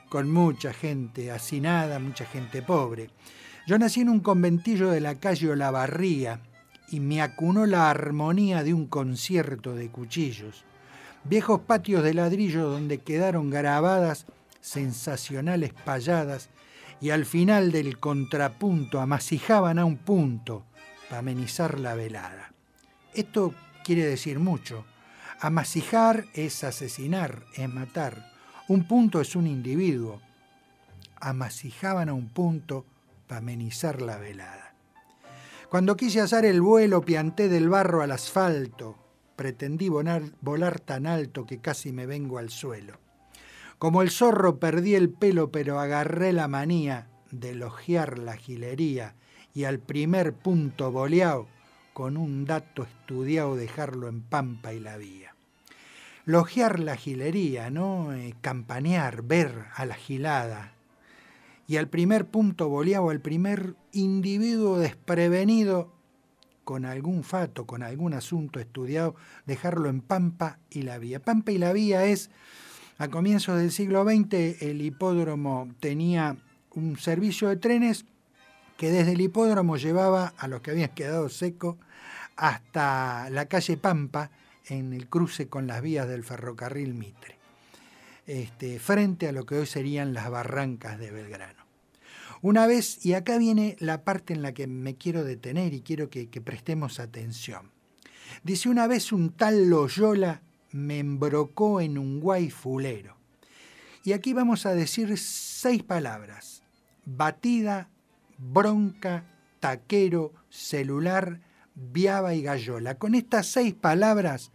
[0.09, 3.09] con mucha gente hacinada, mucha gente pobre.
[3.67, 6.39] Yo nací en un conventillo de la calle Olavarría
[6.89, 10.63] y me acunó la armonía de un concierto de cuchillos.
[11.23, 14.27] Viejos patios de ladrillo donde quedaron grabadas
[14.61, 16.49] sensacionales payadas
[17.01, 20.63] y al final del contrapunto amasijaban a un punto
[21.09, 22.51] para amenizar la velada.
[23.13, 23.53] Esto
[23.83, 24.85] quiere decir mucho.
[25.45, 28.31] Amasijar es asesinar, es matar.
[28.67, 30.19] Un punto es un individuo.
[31.21, 32.83] Amasijaban a un punto
[33.27, 34.73] para amenizar la velada.
[35.69, 38.97] Cuando quise hacer el vuelo, pianté del barro al asfalto.
[39.35, 42.97] Pretendí volar, volar tan alto que casi me vengo al suelo.
[43.77, 49.13] Como el zorro perdí el pelo, pero agarré la manía de elogiar la gilería
[49.53, 51.45] y al primer punto boleao,
[51.93, 55.34] con un dato estudiado, dejarlo en pampa y la vía.
[56.25, 58.13] Logiar la gilería, ¿no?
[58.13, 60.73] Eh, campanear, ver a la gilada.
[61.67, 65.93] Y al primer punto boleado, al primer individuo desprevenido,
[66.63, 69.15] con algún fato, con algún asunto estudiado,
[69.45, 71.19] dejarlo en pampa y la vía.
[71.19, 72.31] Pampa y la vía es
[72.97, 76.37] a comienzos del siglo XX el hipódromo tenía
[76.73, 78.05] un servicio de trenes
[78.77, 81.75] que desde el hipódromo llevaba a los que habían quedado secos
[82.35, 84.31] hasta la calle Pampa
[84.67, 87.37] en el cruce con las vías del ferrocarril Mitre,
[88.25, 91.65] este, frente a lo que hoy serían las barrancas de Belgrano.
[92.41, 96.09] Una vez, y acá viene la parte en la que me quiero detener y quiero
[96.09, 97.71] que, prestemos atención.
[98.43, 100.41] Dice, una vez un tal Loyola
[100.71, 103.17] me embrocó en un guay fulero.
[104.03, 106.61] Y aquí vamos a decir seis palabras.
[107.05, 107.89] Batida,
[108.37, 109.23] bronca,
[109.59, 111.41] taquero, celular,
[111.73, 112.95] viaba y gallola.
[112.99, 114.51] Con estas seis palabras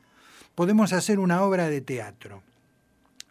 [0.55, 2.43] podemos hacer una obra de teatro.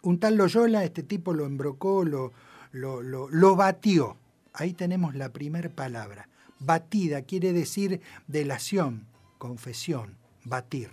[0.02, 2.32] Un tal Loyola, este tipo lo embrocó, lo,
[2.72, 4.18] lo, lo, batió.
[4.54, 6.30] Ahí tenemos la primera palabra.
[6.60, 9.06] Batida quiere decir delación,
[9.38, 10.92] confesión, batir.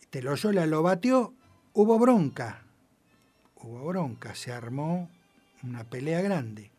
[0.00, 1.34] Este Loyola lo batió,
[1.72, 2.62] hubo bronca.
[3.56, 5.08] Hubo bronca, se armó
[5.62, 6.70] una pelea grande.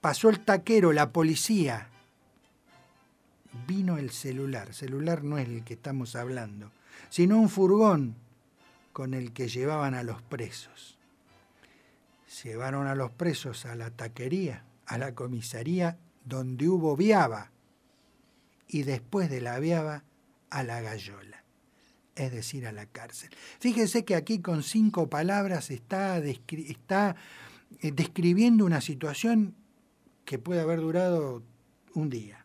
[0.00, 1.88] Pasó el taquero, la policía.
[3.66, 4.72] Vino el celular.
[4.72, 6.70] Celular no es el que estamos hablando,
[7.10, 8.16] sino un furgón
[8.92, 10.98] con el que llevaban a los presos.
[12.42, 17.50] Llevaron a los presos a la taquería, a la comisaría donde hubo viaba
[18.68, 20.04] y después de la viaba
[20.48, 21.44] a la gallola,
[22.14, 23.30] es decir, a la cárcel.
[23.58, 27.16] Fíjense que aquí con cinco palabras está, está
[27.80, 29.54] eh, describiendo una situación
[30.24, 31.42] que puede haber durado
[31.94, 32.44] un día.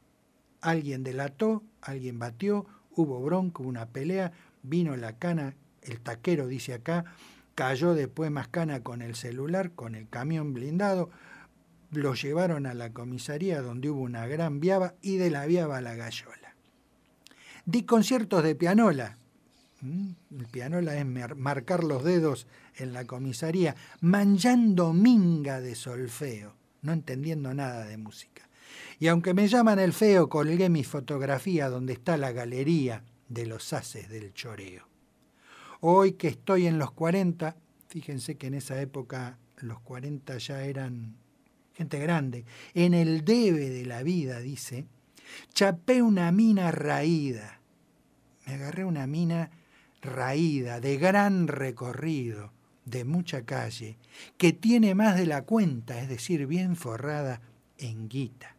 [0.61, 4.31] Alguien delató, alguien batió, hubo bronco, una pelea,
[4.69, 7.05] vino la cana, el taquero dice acá,
[7.55, 11.09] cayó después más cana con el celular, con el camión blindado,
[11.91, 15.81] lo llevaron a la comisaría donde hubo una gran viaba y de la viaba a
[15.81, 16.55] la gallola.
[17.65, 19.17] Di conciertos de pianola.
[19.81, 20.09] ¿Mm?
[20.39, 27.53] El pianola es marcar los dedos en la comisaría, manchando minga de solfeo, no entendiendo
[27.53, 28.49] nada de música.
[28.99, 33.73] Y aunque me llaman el feo, colgué mi fotografía donde está la galería de los
[33.73, 34.87] haces del choreo.
[35.81, 37.55] Hoy que estoy en los 40,
[37.87, 41.15] fíjense que en esa época los 40 ya eran
[41.73, 44.85] gente grande, en el debe de la vida, dice,
[45.53, 47.59] chapé una mina raída.
[48.45, 49.51] Me agarré una mina
[50.01, 52.51] raída, de gran recorrido,
[52.85, 53.97] de mucha calle,
[54.37, 57.41] que tiene más de la cuenta, es decir, bien forrada
[57.77, 58.55] en guita.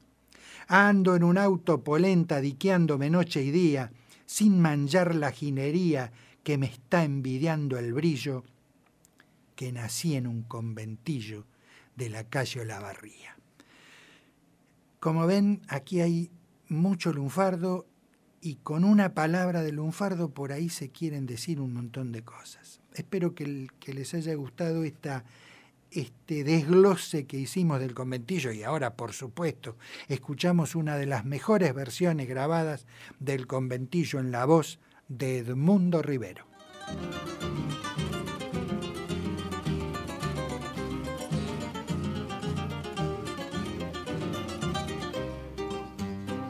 [0.68, 3.92] Ando en un auto polenta diqueándome noche y día,
[4.26, 6.12] sin manchar la jinería
[6.44, 8.44] que me está envidiando el brillo,
[9.54, 11.46] que nací en un conventillo
[11.96, 13.36] de la calle Olavarría.
[15.00, 16.30] Como ven, aquí hay
[16.68, 17.86] mucho lunfardo
[18.40, 22.80] y con una palabra de lunfardo por ahí se quieren decir un montón de cosas.
[22.94, 25.24] Espero que, les haya gustado esta,
[25.90, 29.76] este desglose que hicimos del conventillo y ahora, por supuesto,
[30.08, 32.86] escuchamos una de las mejores versiones grabadas
[33.18, 34.78] del conventillo en la voz
[35.08, 36.46] de Edmundo Rivero.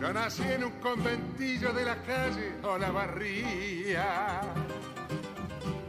[0.00, 4.40] Yo nací en un conventillo de la calle Olavarría,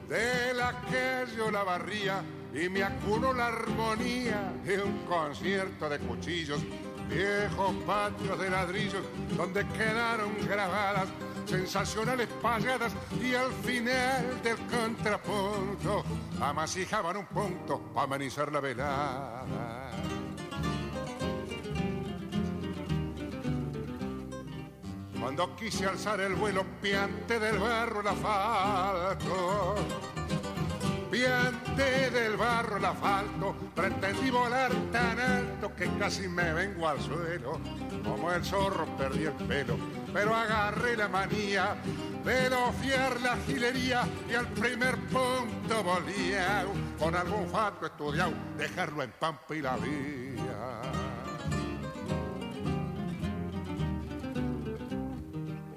[0.09, 2.23] de la calle Olavarría,
[2.53, 6.61] y me acuno la armonía de un concierto de cuchillos,
[7.09, 9.03] viejos patios de ladrillos,
[9.35, 11.07] donde quedaron grabadas
[11.45, 16.03] sensacionales payadas y al final del contrapunto
[16.41, 19.91] amasijaban un punto para amenizar la velada.
[25.19, 29.75] Cuando quise alzar el vuelo piante del barro el asfalto,
[31.09, 37.59] piante del barro el asfalto, pretendí volar tan alto que casi me vengo al suelo.
[38.03, 39.77] Como el zorro perdí el pelo,
[40.13, 41.75] pero agarré la manía
[42.23, 46.65] de no fiar la gilería y al primer punto volía
[46.99, 50.81] con algún fato estudiado, dejarlo en pampa y la vía.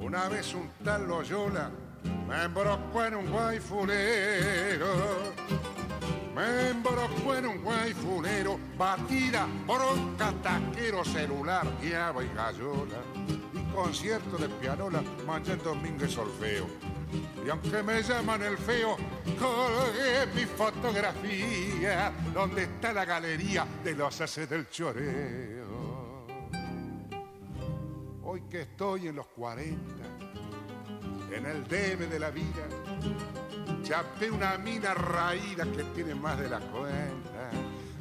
[0.00, 1.70] Una vez un tal Loyola
[2.30, 4.86] me embrocó en un guayfulero.
[6.32, 12.98] Me embrocó en un guayfulero, batida por un cataquero celular, guiaba y gallola.
[13.52, 15.02] Y concierto de pianola,
[15.64, 16.66] domingo y solfeo.
[17.44, 18.96] Y aunque me llaman el feo,
[19.38, 26.26] colgué mi fotografía, donde está la galería de los haces del choreo.
[28.22, 30.29] Hoy que estoy en los 40,
[31.32, 32.66] en el debe de la vida,
[33.82, 37.50] chapé una mina raída que tiene más de la cuenta.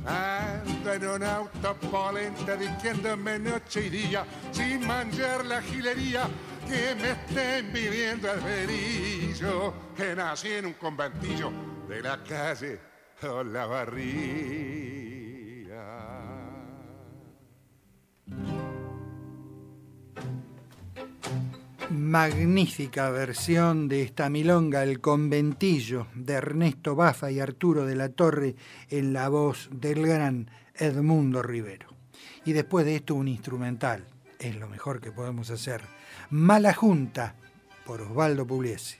[0.05, 6.27] Ando en un auto polenta diciéndome noche y día, sin manchar la gilería
[6.67, 11.51] que me estén viviendo el verillo, que nací en un conventillo
[11.87, 12.79] de la calle
[13.21, 14.98] Olavarría.
[21.99, 28.55] Magnífica versión de esta milonga, El conventillo, de Ernesto Bafa y Arturo de la Torre,
[28.89, 31.87] en la voz del gran Edmundo Rivero.
[32.45, 34.05] Y después de esto un instrumental,
[34.39, 35.81] es lo mejor que podemos hacer.
[36.29, 37.35] Mala Junta,
[37.85, 38.97] por Osvaldo Pugliese.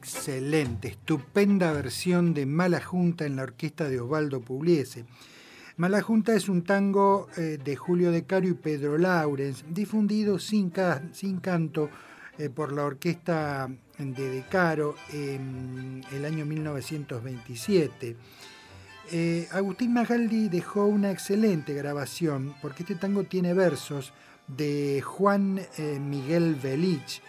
[0.00, 5.06] Excelente, estupenda versión de Mala Junta en la orquesta de Osvaldo Pugliese.
[5.76, 10.70] Mala Junta es un tango eh, de Julio De Caro y Pedro Laurens, difundido sin,
[10.70, 11.90] canto
[12.38, 13.68] eh, por la orquesta
[13.98, 18.16] de De Caro en el año 1927.
[19.10, 24.12] Eh, Agustín Magaldi dejó una excelente grabación porque este tango tiene versos
[24.46, 25.60] de Juan
[26.00, 27.20] Miguel Velich,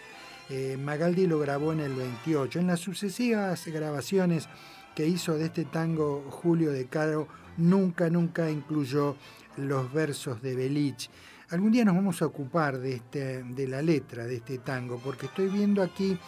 [0.50, 2.58] eh, Magaldi lo grabó en el 28.
[2.58, 4.48] En las sucesivas grabaciones
[4.96, 9.16] que hizo de este tango Julio de Caro, nunca, nunca incluyó
[9.56, 11.08] los versos de Belich.
[11.50, 15.26] Algún día nos vamos a ocupar de, este, de la letra de este tango, porque
[15.26, 16.18] estoy viendo aquí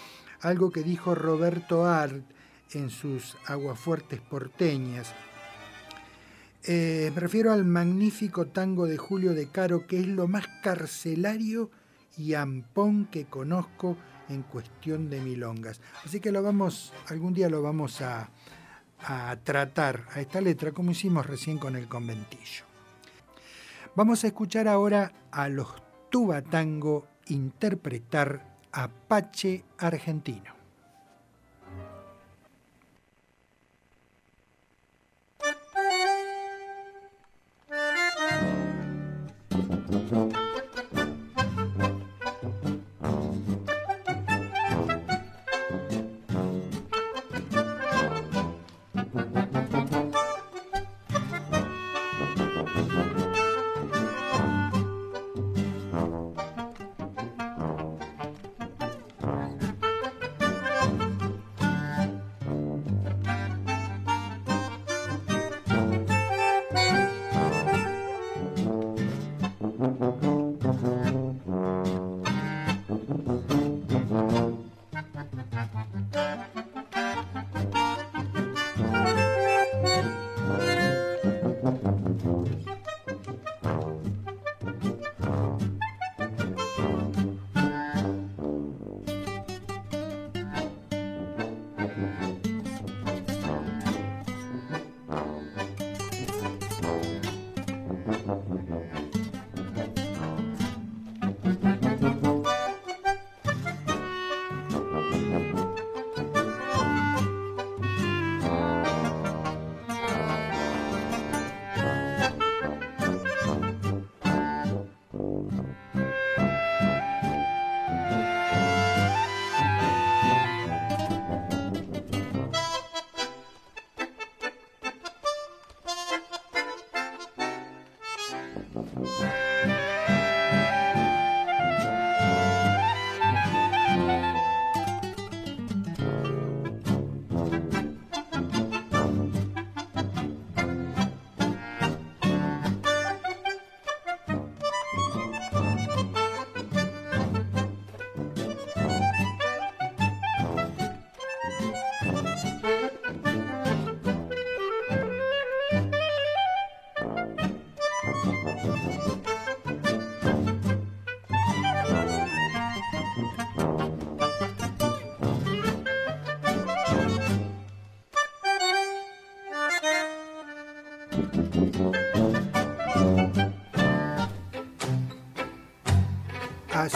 [0.40, 2.24] algo que dijo Roberto Art
[2.74, 5.12] en sus aguafuertes porteñas.
[6.64, 11.70] Eh, me refiero al magnífico tango de Julio de Caro, que es lo más carcelario
[12.16, 13.96] y ampón que conozco
[14.28, 15.80] en cuestión de milongas.
[16.04, 18.28] Así que lo vamos, algún día lo vamos a,
[19.04, 22.64] a tratar a esta letra como hicimos recién con el conventillo.
[23.94, 25.68] Vamos a escuchar ahora a los
[26.10, 30.52] Tubatango interpretar Apache argentino.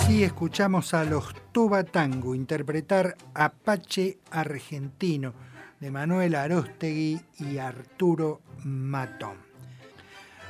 [0.06, 5.34] Así escuchamos a los Tuba Tango interpretar Apache Argentino
[5.80, 9.36] de Manuel Arostegui y Arturo Matón.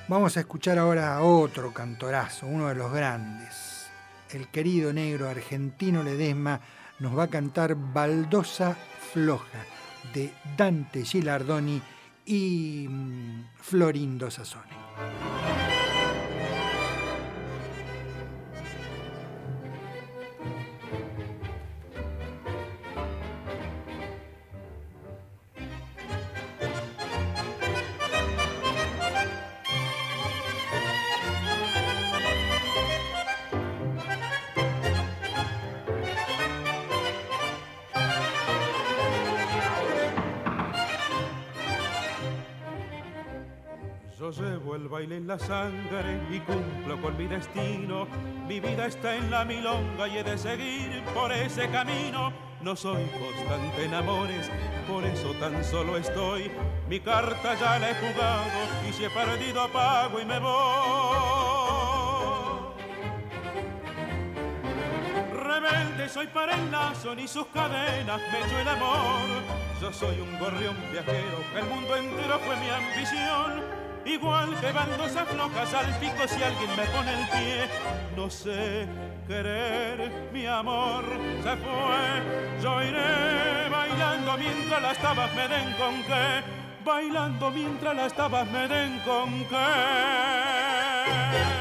[0.09, 3.87] Vamos a escuchar ahora a otro cantorazo, uno de los grandes.
[4.31, 6.61] El querido negro argentino Ledesma
[6.99, 8.77] nos va a cantar Baldosa
[9.15, 9.65] Floja
[10.13, 11.81] de Dante Gilardoni
[12.27, 13.45] y mm,
[45.07, 45.27] Sassone.
[45.27, 48.07] la sangre y cumplo con mi destino.
[48.49, 52.33] Mi vida está en la milonga y he de seguir por ese camino.
[52.61, 54.51] No soy constante en amores,
[54.89, 56.51] por eso tan solo estoy.
[56.89, 58.51] Mi carta ya la he jugado
[58.89, 60.57] y si he perdido apago y me voy.
[65.33, 69.21] Rebelde soy para el lazo, ni sus cadenas me echó el amor.
[69.81, 73.76] Yo soy un gorrión viajero, el mundo entero fue mi ambición.
[74.07, 77.69] Igual que baldosas flojas al pico si alguien me pone el pie.
[78.17, 78.87] No sé
[79.27, 81.03] querer, mi amor
[81.43, 82.23] se fue.
[82.63, 86.45] Yo iré bailando mientras las tabas me den con qué.
[86.85, 91.56] Bailando mientras las tabas me den con qué.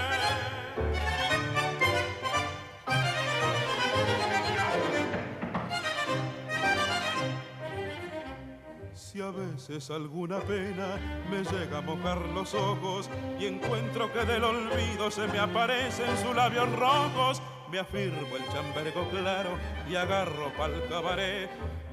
[9.16, 11.00] Si a veces alguna pena
[11.32, 13.10] me llega a mojar los ojos
[13.40, 17.42] y encuentro que del olvido se me aparecen sus labios rojos,
[17.72, 19.52] me afirmo el chambergo claro
[19.90, 21.50] y agarro pa'l cabaret.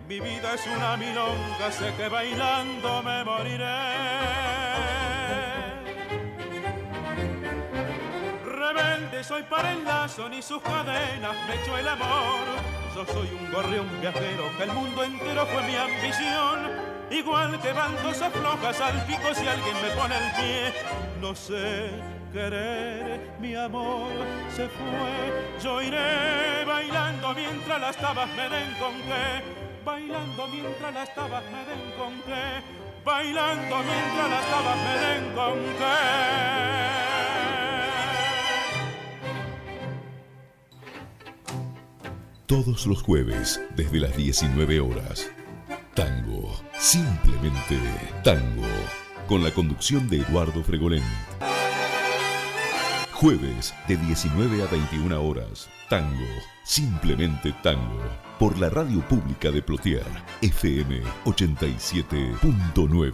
[0.08, 3.66] Mi vida es una milonga, sé que bailando me moriré.
[8.44, 12.40] Rebelde soy para el lazo, ni sus cadenas me echó el amor.
[12.96, 18.32] Yo soy un gorrión viajero, que el mundo entero fue mi ambición igual que baldosas
[18.32, 20.72] flojas al pico si alguien me pone el pie.
[21.20, 21.90] No sé
[22.32, 24.10] querer, mi amor
[24.54, 25.60] se fue.
[25.62, 29.42] Yo iré bailando mientras las tabas me den con qué.
[29.84, 32.62] Bailando mientras las tabas me den con qué.
[33.04, 37.12] Bailando mientras las tabas me den con qué.
[42.46, 45.30] Todos los jueves, desde las 19 horas,
[45.94, 47.78] Tango, simplemente
[48.24, 48.66] tango,
[49.28, 51.04] con la conducción de Eduardo Fregolén.
[53.12, 56.26] Jueves de 19 a 21 horas, Tango,
[56.64, 58.02] simplemente tango,
[58.36, 60.02] por la radio pública de Plotier,
[60.40, 63.12] FM 87.9.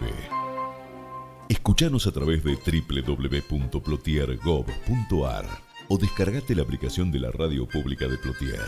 [1.47, 5.45] Escuchanos a través de www.plotier.gov.ar
[5.89, 8.65] o descargate la aplicación de la radio pública de Plotier.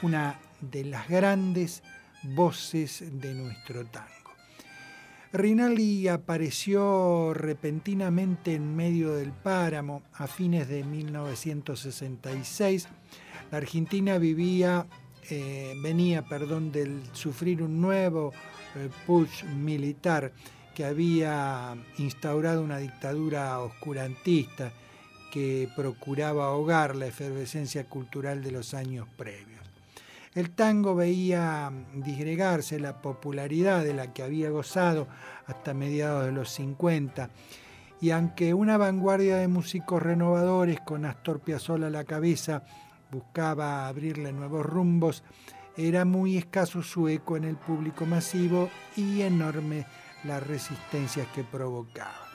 [0.00, 1.82] una de las grandes
[2.22, 4.08] voces de nuestro tango.
[5.34, 12.88] Rinaldi apareció repentinamente en medio del páramo a fines de 1966.
[13.50, 14.86] La Argentina vivía,
[15.28, 18.32] eh, venía perdón, del sufrir un nuevo
[19.06, 20.32] push militar
[20.74, 24.72] que había instaurado una dictadura oscurantista
[25.32, 29.60] que procuraba ahogar la efervescencia cultural de los años previos.
[30.34, 35.06] El tango veía disgregarse la popularidad de la que había gozado
[35.46, 37.28] hasta mediados de los 50
[38.00, 42.64] y aunque una vanguardia de músicos renovadores con Astor Piazzolla a la cabeza
[43.10, 45.22] buscaba abrirle nuevos rumbos,
[45.76, 49.86] era muy escaso su eco en el público masivo y enorme
[50.24, 52.28] las resistencias que provocaba.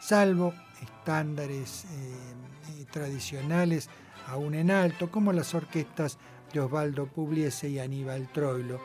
[0.00, 3.88] Salvo estándares eh, tradicionales
[4.28, 6.18] aún en alto, como las orquestas
[6.52, 8.80] de Osvaldo Pugliese y Aníbal Troilo.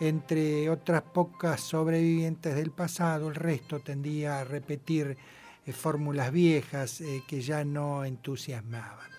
[0.00, 5.16] Entre otras pocas sobrevivientes del pasado, el resto tendía a repetir
[5.64, 9.13] eh, fórmulas viejas eh, que ya no entusiasmaban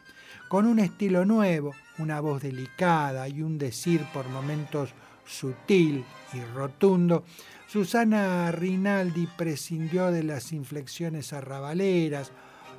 [0.56, 4.92] con un estilo nuevo, una voz delicada y un decir por momentos
[5.26, 7.26] sutil y rotundo,
[7.68, 12.32] Susana Rinaldi prescindió de las inflexiones arrabaleras,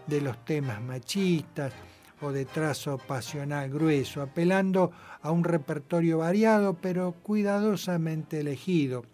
[0.07, 1.75] de los temas machistas
[2.23, 9.05] o de trazo pasional grueso, apelando a un repertorio variado pero cuidadosamente elegido,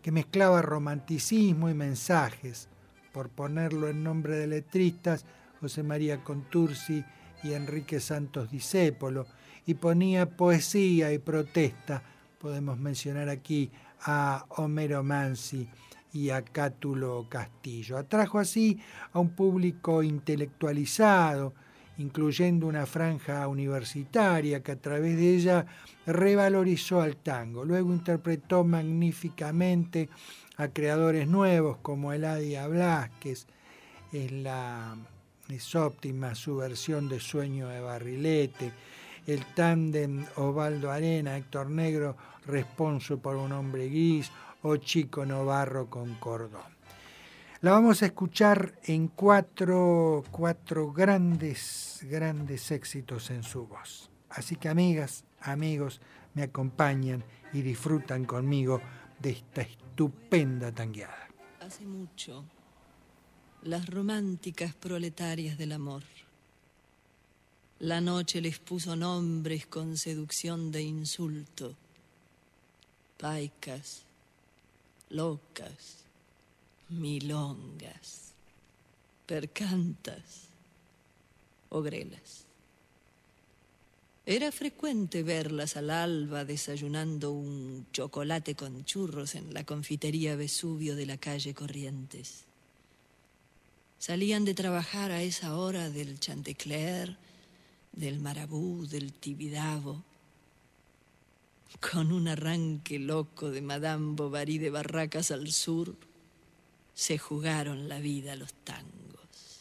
[0.00, 2.68] que mezclaba romanticismo y mensajes,
[3.10, 5.24] por ponerlo en nombre de letristas,
[5.60, 7.04] José María Contursi
[7.42, 9.26] y Enrique Santos Discépolo,
[9.66, 12.02] y ponía poesía y protesta.
[12.40, 13.70] Podemos mencionar aquí
[14.02, 15.68] a Homero Mansi
[16.12, 17.98] y a Cátulo Castillo.
[17.98, 18.80] Atrajo así
[19.12, 21.52] a un público intelectualizado,
[21.98, 25.66] incluyendo una franja universitaria que a través de ella
[26.06, 27.64] revalorizó al tango.
[27.64, 30.08] Luego interpretó magníficamente
[30.56, 33.46] a creadores nuevos como Eladia Blasquez
[34.12, 34.96] en la
[35.48, 38.72] es óptima su versión de Sueño de Barrilete,
[39.26, 44.30] el tándem Osvaldo Arena, Héctor Negro, Responso por un hombre gris
[44.62, 46.78] o Chico Novarro con cordón.
[47.60, 54.10] La vamos a escuchar en cuatro, cuatro grandes, grandes éxitos en su voz.
[54.30, 56.00] Así que amigas, amigos,
[56.34, 58.80] me acompañan y disfrutan conmigo
[59.18, 61.28] de esta estupenda tangueada.
[61.60, 62.44] Hace mucho,
[63.62, 66.02] las románticas proletarias del amor.
[67.80, 71.74] La noche les puso nombres con seducción de insulto.
[73.18, 74.02] Paicas,
[75.10, 75.98] locas,
[76.88, 78.32] milongas,
[79.26, 80.48] percantas
[81.68, 82.44] o grelas.
[84.26, 91.06] Era frecuente verlas al alba desayunando un chocolate con churros en la confitería Vesubio de
[91.06, 92.47] la calle Corrientes.
[93.98, 97.16] Salían de trabajar a esa hora del Chantecler,
[97.92, 100.04] del Marabú, del Tibidabo,
[101.80, 105.96] con un arranque loco de Madame Bovary de Barracas al sur
[106.98, 109.60] se jugaron la vida los tangos.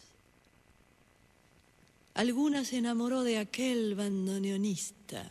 [2.15, 5.29] Alguna se enamoró de aquel bandoneonista.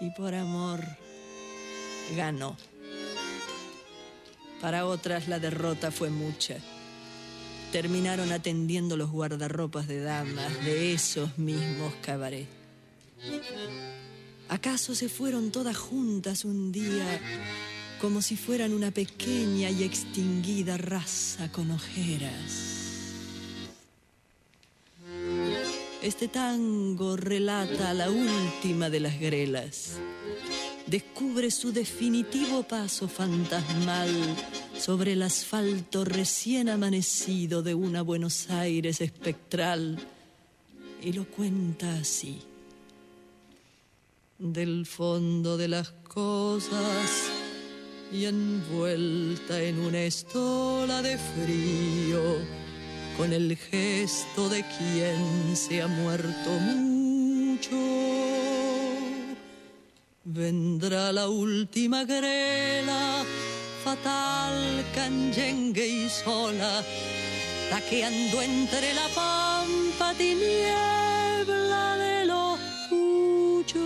[0.00, 0.80] Y por amor
[2.16, 2.56] ganó.
[4.66, 6.56] Para otras la derrota fue mucha.
[7.70, 12.48] Terminaron atendiendo los guardarropas de damas de esos mismos cabarets.
[14.48, 17.20] ¿Acaso se fueron todas juntas un día
[18.00, 23.12] como si fueran una pequeña y extinguida raza con ojeras?
[26.02, 30.00] Este tango relata la última de las grelas.
[30.86, 34.10] Descubre su definitivo paso fantasmal
[34.78, 39.98] sobre el asfalto recién amanecido de una Buenos Aires espectral
[41.02, 42.40] y lo cuenta así
[44.38, 47.30] del fondo de las cosas
[48.12, 52.22] y envuelta en una estola de frío,
[53.16, 58.15] con el gesto de quien se ha muerto mucho.
[60.28, 63.24] Vendrá la última grela,
[63.84, 66.82] fatal, canyengue y sola,
[67.70, 72.58] taqueando entre la pampa tiniebla de los
[73.68, 73.82] puchos.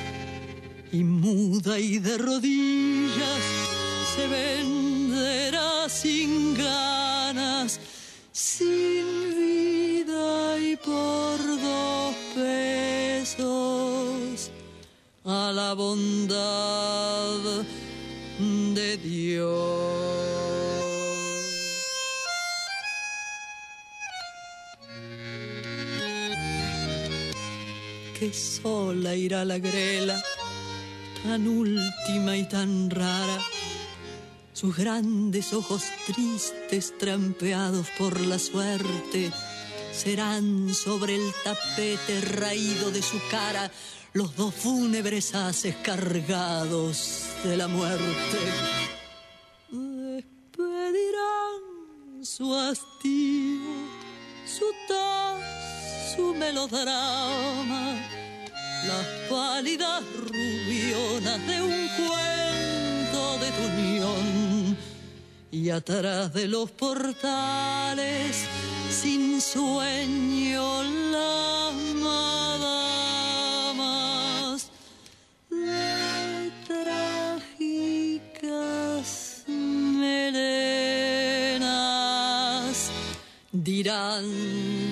[0.91, 3.43] y muda y de rodillas
[4.15, 7.79] se venderá sin ganas,
[8.33, 9.05] sin
[9.37, 11.39] vida y por
[11.69, 13.41] dos pesos
[15.27, 17.63] a la bondad
[18.75, 19.78] de Dios.
[28.63, 30.23] Sola irá la grela,
[31.23, 33.39] tan última y tan rara.
[34.53, 39.31] Sus grandes ojos tristes, trampeados por la suerte,
[39.93, 43.71] serán sobre el tapete raído de su cara
[44.15, 48.39] los dos fúnebres haces cargados de la muerte.
[49.71, 51.63] Despedirán
[52.25, 53.61] su hastío,
[54.45, 55.41] su tos,
[56.17, 57.97] su melodrama,
[58.87, 64.77] las pálidas rubionas de un cuento de tu unión.
[65.51, 68.37] Y atrás de los portales
[68.91, 72.99] sin sueño las madamas
[75.51, 77.99] de trágicas
[79.47, 80.39] melenas
[83.53, 84.88] dirán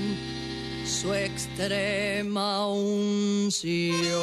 [0.96, 4.16] su extrema unción.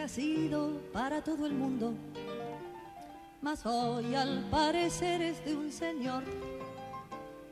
[0.00, 1.94] Ha sido para todo el mundo,
[3.42, 6.22] mas hoy al parecer es de un señor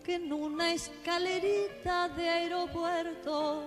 [0.05, 3.64] que en una escalerita de aeropuerto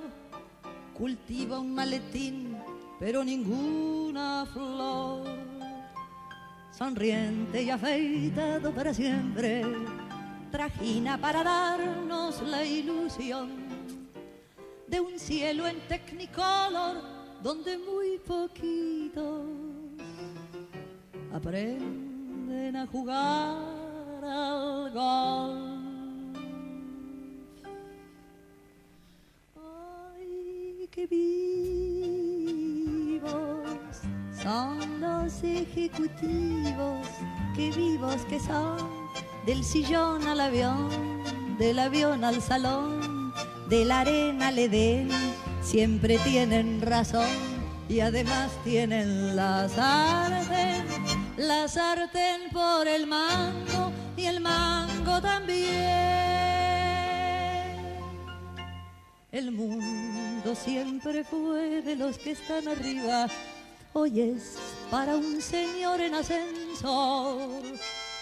[0.98, 2.58] cultiva un maletín,
[3.00, 5.26] pero ninguna flor.
[6.72, 9.66] Sonriente y afeitado para siempre,
[10.52, 13.50] trajina para darnos la ilusión
[14.88, 19.46] de un cielo en technicolor donde muy poquitos
[21.34, 25.80] aprenden a jugar al golf.
[29.56, 31.30] Ay, qué vivos
[34.42, 37.08] son los ejecutivos,
[37.56, 38.78] qué vivos que son,
[39.46, 40.90] del sillón al avión,
[41.58, 43.32] del avión al salón,
[43.70, 45.29] de la arena al Edén
[45.70, 47.30] siempre tienen razón
[47.88, 50.84] y además tienen la sartén,
[51.38, 55.70] la sartén por el mango y el mango también.
[59.32, 63.28] El mundo siempre fue de los que están arriba,
[63.94, 64.58] hoy es
[64.90, 67.62] para un señor en ascensor,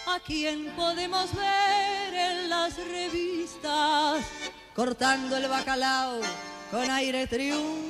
[0.06, 4.22] a quien podemos ver en las revistas
[4.74, 6.20] cortando el bacalao
[6.70, 7.88] con aire triunfador.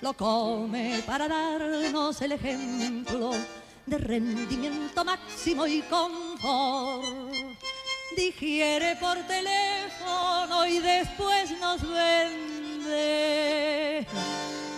[0.00, 3.30] Lo come para darnos el ejemplo
[3.86, 7.04] de rendimiento máximo y confort.
[8.16, 14.06] Digiere por teléfono y después nos vende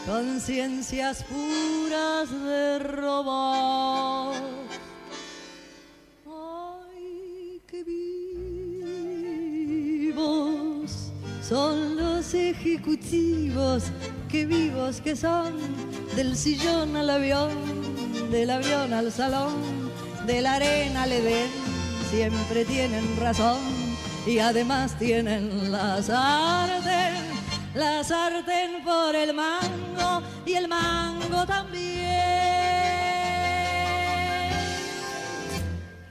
[0.06, 4.61] conciencias puras de robot.
[11.42, 13.84] Son los ejecutivos,
[14.30, 15.54] que vivos que son,
[16.14, 17.50] del sillón al avión,
[18.30, 19.90] del avión al salón,
[20.26, 21.50] de la arena al Edén,
[22.10, 23.58] siempre tienen razón
[24.24, 27.14] y además tienen la sartén,
[27.74, 31.82] la sartén por el mango y el mango también.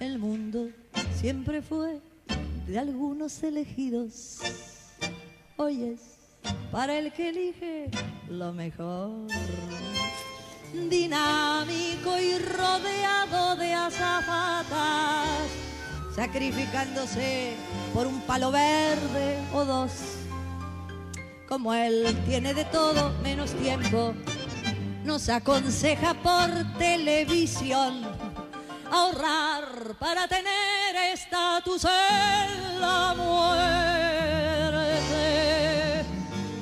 [0.01, 0.67] El mundo
[1.15, 2.01] siempre fue
[2.67, 4.39] de algunos elegidos
[5.61, 6.01] hoy es
[6.71, 7.89] para el que elige
[8.29, 9.27] lo mejor.
[10.89, 15.38] Dinámico y rodeado de azafatas,
[16.15, 17.53] sacrificándose
[17.93, 19.91] por un palo verde o dos.
[21.47, 24.13] Como él tiene de todo menos tiempo,
[25.03, 28.01] nos aconseja por televisión
[28.89, 34.20] ahorrar para tener estatus en la muerte,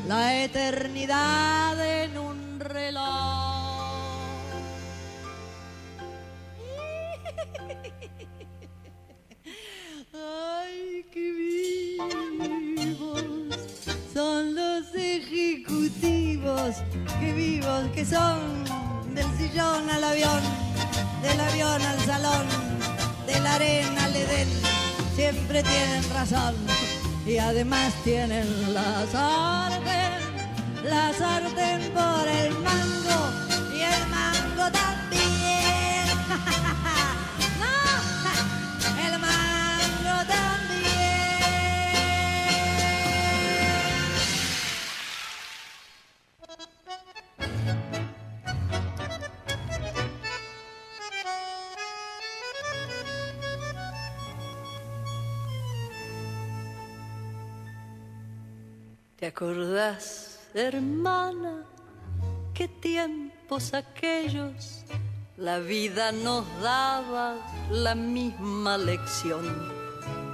[0.10, 2.98] la eternidad en un reloj.
[10.12, 13.24] Ay, qué vivos
[14.12, 16.78] son los ejecutivos,
[17.20, 18.64] qué vivos que son
[19.14, 20.42] del sillón al avión,
[21.22, 22.48] del avión al salón,
[23.28, 24.50] de la arena al Edén,
[25.16, 26.56] siempre tienen razón
[27.30, 30.20] y además tienen la sartén,
[30.84, 33.22] la sartén por el mango
[33.72, 36.08] y el mango también.
[59.30, 61.64] acordás, hermana,
[62.56, 64.84] qué tiempos aquellos
[65.38, 67.36] la vida nos daba
[67.70, 69.46] la misma lección?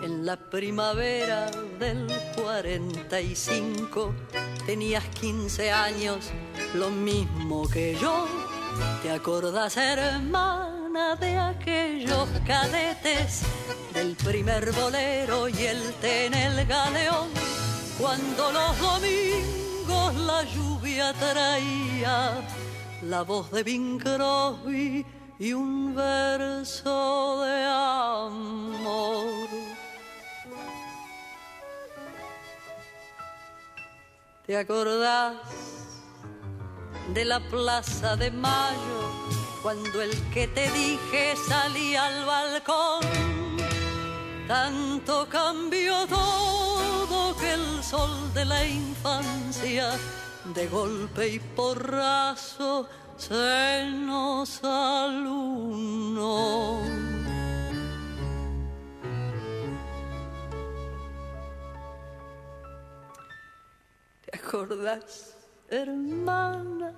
[0.01, 4.13] En la primavera del 45
[4.65, 6.31] tenías 15 años,
[6.73, 8.25] lo mismo que yo.
[9.03, 13.41] ¿Te acordás, hermana, de aquellos cadetes?
[13.93, 17.29] Del primer bolero y el té en el galeón.
[17.97, 22.45] Cuando los domingos la lluvia traía
[23.03, 25.05] la voz de Bing Crosby
[25.39, 29.47] y un verso de amor.
[34.45, 35.37] ¿Te acordás
[37.13, 39.11] de la plaza de mayo
[39.63, 43.35] cuando el que te dije salía al balcón?
[44.47, 49.89] Tanto cambió todo que el sol de la infancia
[50.53, 56.05] de golpe y porrazo se nos alunó.
[64.21, 65.37] ¿Te acordás,
[65.69, 66.93] hermana,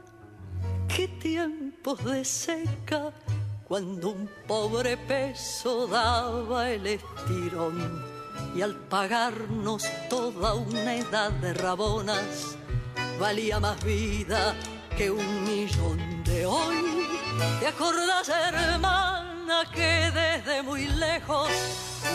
[0.93, 3.13] qué tiempos de seca
[3.67, 8.01] cuando un pobre peso daba el estirón
[8.55, 12.55] y al pagarnos toda una edad de rabonas
[13.19, 14.55] valía más vida
[14.95, 16.77] que un millón de hoy.
[17.59, 21.49] ¿Te acordás, hermana, que desde muy lejos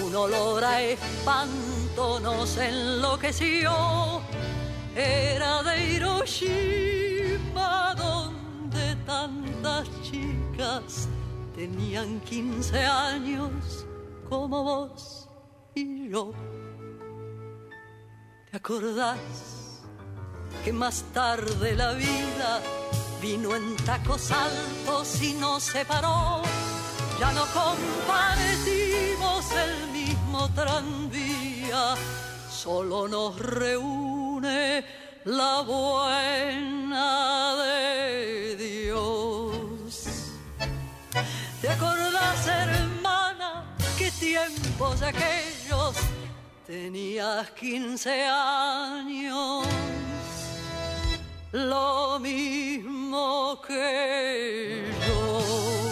[0.03, 4.23] un olor a espanto nos enloqueció?
[4.97, 11.09] Era de Hiroshima donde tantas chicas
[11.55, 13.87] tenían 15 años
[14.29, 15.29] como vos
[15.74, 16.33] y yo.
[18.51, 19.62] ¿Te acordás?
[20.65, 22.61] que más tarde la vida
[23.20, 26.43] vino en tacos altos y nos separó.
[27.19, 31.97] Ya no compartimos el mismo tranvía,
[32.51, 34.85] solo nos reúne
[35.24, 39.32] la buena de Dios.
[44.33, 45.95] Tiempos aquellos?
[46.67, 49.67] Tenías 15 años
[51.53, 55.91] lo mismo que yo.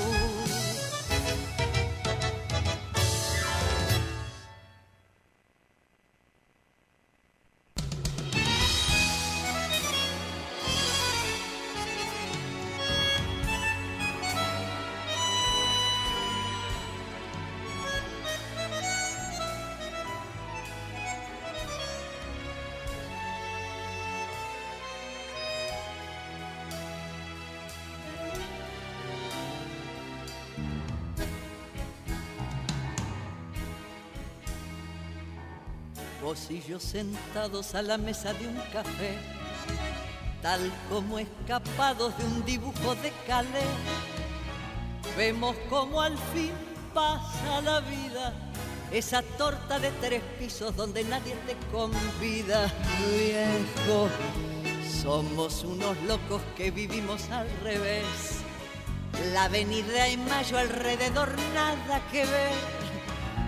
[36.31, 39.19] Vos y yo sentados a la mesa de un café,
[40.41, 43.65] tal como escapados de un dibujo de Calais,
[45.17, 46.53] vemos como al fin
[46.95, 48.33] pasa la vida,
[48.93, 52.73] esa torta de tres pisos donde nadie te convida,
[53.13, 54.09] viejo.
[55.03, 58.05] Somos unos locos que vivimos al revés.
[59.33, 62.90] La avenida en mayo alrededor nada que ver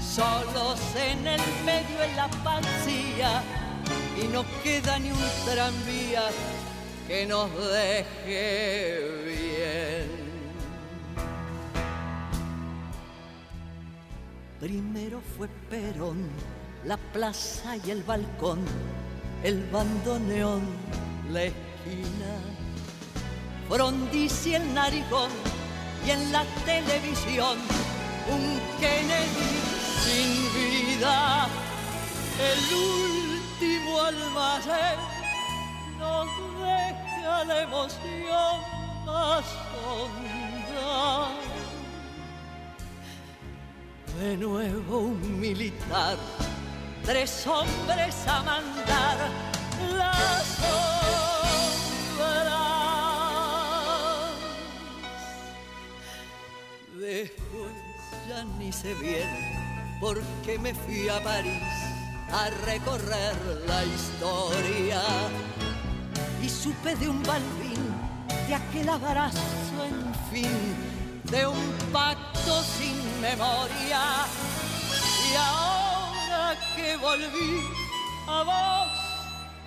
[0.03, 3.43] solos en el medio de la pancía
[4.21, 6.25] y no queda ni un tranvía
[7.07, 10.23] que nos deje bien.
[14.61, 16.29] Primero fue Perón,
[16.85, 18.61] la plaza y el balcón,
[19.43, 20.63] el bandoneón,
[21.31, 22.33] la esquina,
[23.69, 25.31] Frondizi el narigón
[26.07, 27.59] y en la televisión
[28.31, 31.49] un Kennedy sin vida,
[32.51, 34.99] el último almacén
[35.99, 36.27] nos
[36.61, 38.55] deja la emoción
[39.07, 39.45] más
[39.85, 41.29] honda.
[44.19, 46.17] De nuevo un militar,
[47.05, 49.19] tres hombres a mandar
[49.97, 50.83] las sombras.
[56.95, 57.73] Después
[58.29, 59.62] ya ni se viene
[60.03, 61.63] porque me fui a París
[62.33, 63.37] a recorrer
[63.69, 65.01] la historia.
[66.43, 67.85] Y supe de un balbín,
[68.49, 69.39] de aquel abrazo
[69.87, 70.75] en fin,
[71.31, 74.27] de un pacto sin memoria.
[75.31, 77.63] Y ahora que volví
[78.27, 78.93] a vos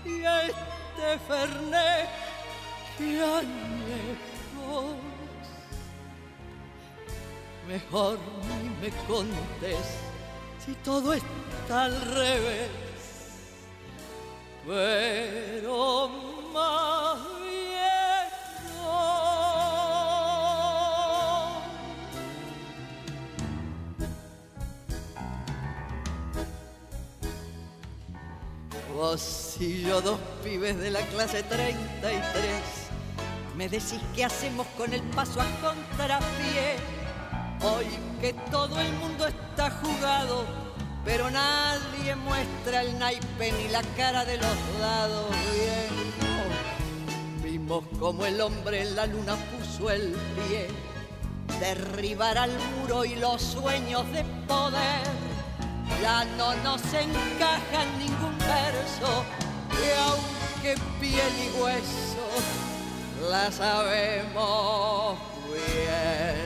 [0.06, 2.10] y a este Fernet
[2.98, 4.96] que añejos,
[7.70, 10.05] mejor ni me contes
[10.66, 12.70] si todo está al revés,
[14.66, 16.10] pero
[16.52, 17.86] más bien.
[28.94, 32.42] Vos y yo, dos pibes de la clase 33,
[33.56, 36.95] me decís qué hacemos con el paso a contrapié.
[37.66, 37.88] Hoy
[38.22, 40.46] que todo el mundo está jugado,
[41.04, 45.30] pero nadie muestra el naipe ni la cara de los dados.
[45.52, 45.94] Bien,
[47.44, 50.68] vimos como el hombre en la luna puso el pie,
[51.60, 55.16] derribar al muro y los sueños de poder
[56.02, 59.24] ya no nos encaja en ningún verso,
[59.72, 62.26] y aunque piel y hueso
[63.30, 65.18] la sabemos
[65.48, 66.45] bien.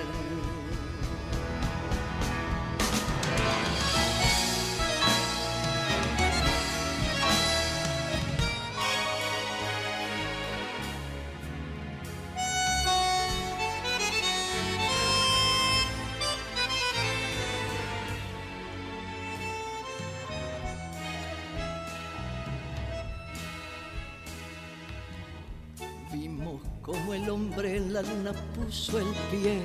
[27.59, 29.61] Hombre en la luna puso el pie.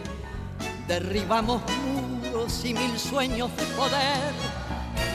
[0.89, 4.33] Derribamos muros y mil sueños de poder.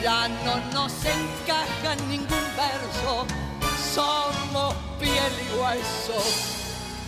[0.02, 3.26] Ya no nos encaja en ningún verso.
[3.94, 6.22] Somos piel y hueso,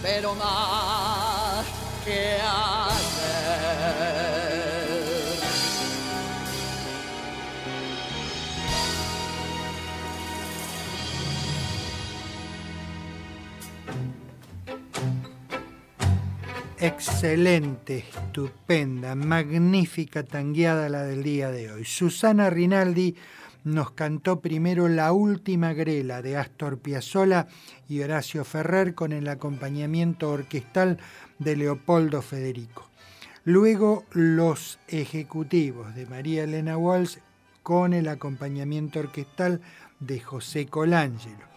[0.03, 1.65] pero más
[2.05, 4.22] que hacer.
[16.82, 21.84] Excelente, estupenda, magnífica tangueada la del día de hoy.
[21.84, 23.14] Susana Rinaldi
[23.62, 27.46] nos cantó primero La última grela de Astor Piazzolla
[27.88, 30.98] y Horacio Ferrer con el acompañamiento orquestal
[31.38, 32.90] de Leopoldo Federico.
[33.44, 37.18] Luego Los ejecutivos de María Elena Walsh
[37.62, 39.60] con el acompañamiento orquestal
[40.00, 41.51] de José Colangelo.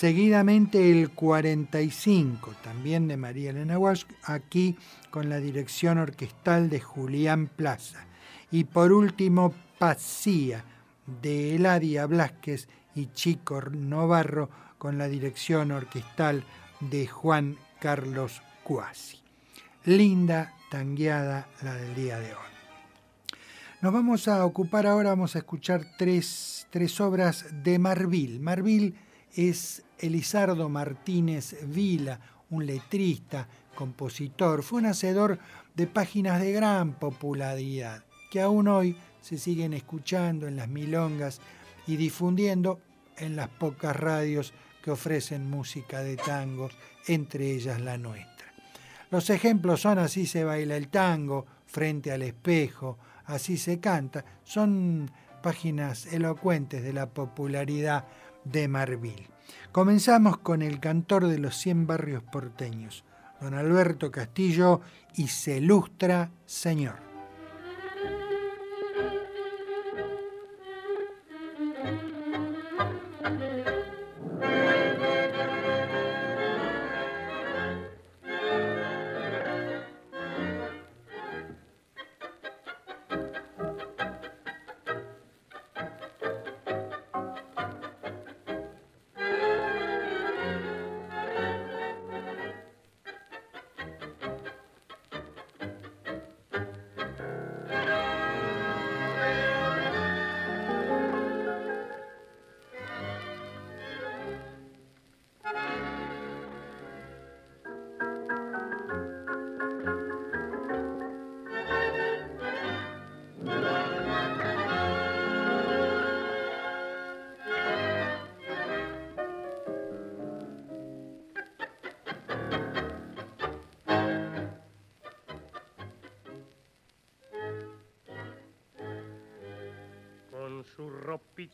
[0.00, 4.74] Seguidamente el 45, también de María Elena Walsh, aquí
[5.10, 8.06] con la dirección orquestal de Julián Plaza.
[8.50, 10.64] Y por último, Pacía,
[11.20, 14.48] de Eladia Blasquez y Chico Novarro,
[14.78, 16.44] con la dirección orquestal
[16.80, 19.18] de Juan Carlos Cuasi.
[19.84, 22.50] Linda tangueada la del día de hoy.
[23.82, 28.40] Nos vamos a ocupar ahora, vamos a escuchar tres, tres obras de Marvil.
[28.40, 28.96] Marvil
[29.34, 32.20] es Elizardo Martínez Vila,
[32.50, 35.38] un letrista, compositor, fue un hacedor
[35.74, 41.40] de páginas de gran popularidad, que aún hoy se siguen escuchando en las milongas
[41.86, 42.80] y difundiendo
[43.16, 44.52] en las pocas radios
[44.82, 46.72] que ofrecen música de tangos,
[47.06, 48.52] entre ellas la nuestra.
[49.10, 55.08] Los ejemplos son Así se baila el tango, Frente al espejo, Así se canta, son
[55.40, 58.04] páginas elocuentes de la popularidad
[58.50, 59.28] de Marvil.
[59.72, 63.04] Comenzamos con el cantor de los 100 barrios porteños,
[63.40, 64.80] don Alberto Castillo,
[65.14, 67.09] y se ilustra Señor.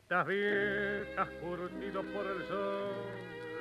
[0.09, 2.95] Ropitas viejas curtido por el sol,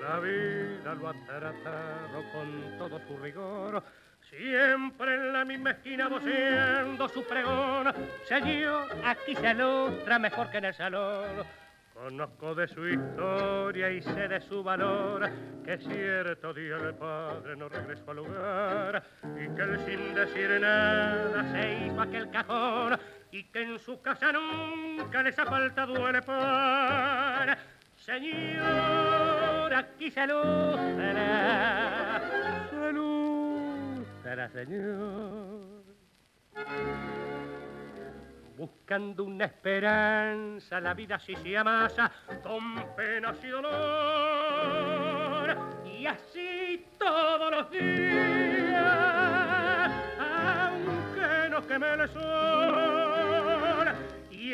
[0.02, 3.84] la vida lo ha tratado con todo su rigor.
[4.30, 7.94] Siempre en la misma esquina voceando su pregón,
[8.28, 11.46] señor, aquí se ilustra mejor que en el salón.
[11.94, 15.30] Conozco de su historia y sé de su valor,
[15.64, 21.52] que cierto día el padre no regresó al lugar y que él sin decir nada
[21.52, 23.00] se hizo aquel cajón
[23.32, 27.58] y que en su casa nunca les ha faltado el pan.
[27.96, 30.90] Señor, aquí se lucera,
[34.50, 35.76] se señor
[38.58, 42.12] buscando una esperanza, la vida así se amasa
[42.44, 43.76] con penas y dolor.
[45.86, 48.82] Y así todos los días,
[50.20, 52.75] aunque nos queme el sol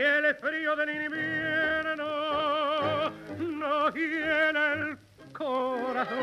[0.02, 2.06] el frío del invierno
[3.38, 4.98] nos llena el
[5.34, 6.18] corazón.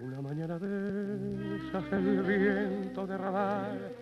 [0.00, 3.92] Una mañana de esas el viento de rabal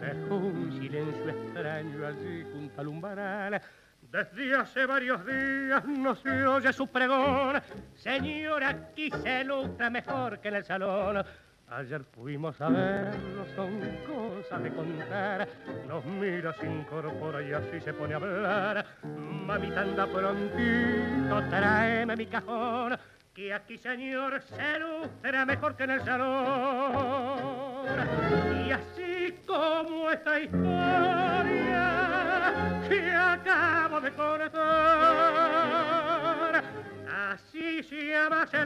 [0.00, 3.60] dejó un silencio extraño allí junto al umbral.
[4.10, 7.60] Desde hace varios días no se oye su pregón.
[7.94, 11.22] Señor, aquí se luta mejor que en el salón.
[11.70, 15.46] Ayer fuimos a verlo, son cosas de contar.
[15.86, 18.86] Nos mira, se incorpora y así se pone a hablar.
[19.04, 22.96] Mamita anda prontito, tráeme mi cajón.
[23.34, 27.86] Que aquí, señor, se lucera mejor que en el salón.
[28.66, 31.84] Y así como esta historia
[32.88, 34.54] que acabo de contar,
[37.30, 38.58] así se llama el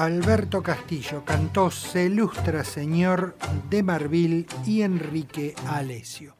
[0.00, 3.36] Alberto Castillo cantó Se ilustra señor
[3.68, 6.36] de Marvil y Enrique Alesio.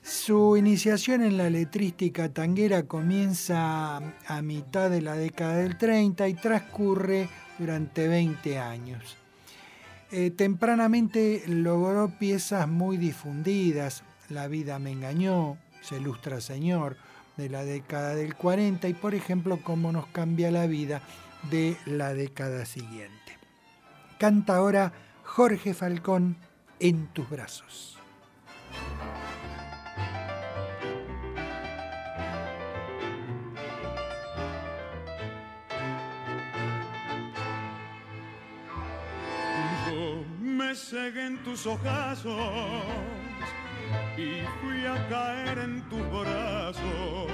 [0.00, 6.34] Su iniciación en la letrística tanguera comienza a mitad de la década del 30 y
[6.34, 7.28] transcurre
[7.58, 9.23] durante 20 años.
[10.16, 16.96] Eh, tempranamente logró piezas muy difundidas, La vida me engañó, Se ilustra señor,
[17.36, 21.02] de la década del 40 y por ejemplo Cómo nos cambia la vida
[21.50, 23.38] de la década siguiente.
[24.16, 24.92] Canta ahora
[25.24, 26.36] Jorge Falcón
[26.78, 27.98] en tus brazos.
[40.74, 42.34] Yo me cegué en tus ojazos
[44.16, 47.30] y fui a caer en tus brazos.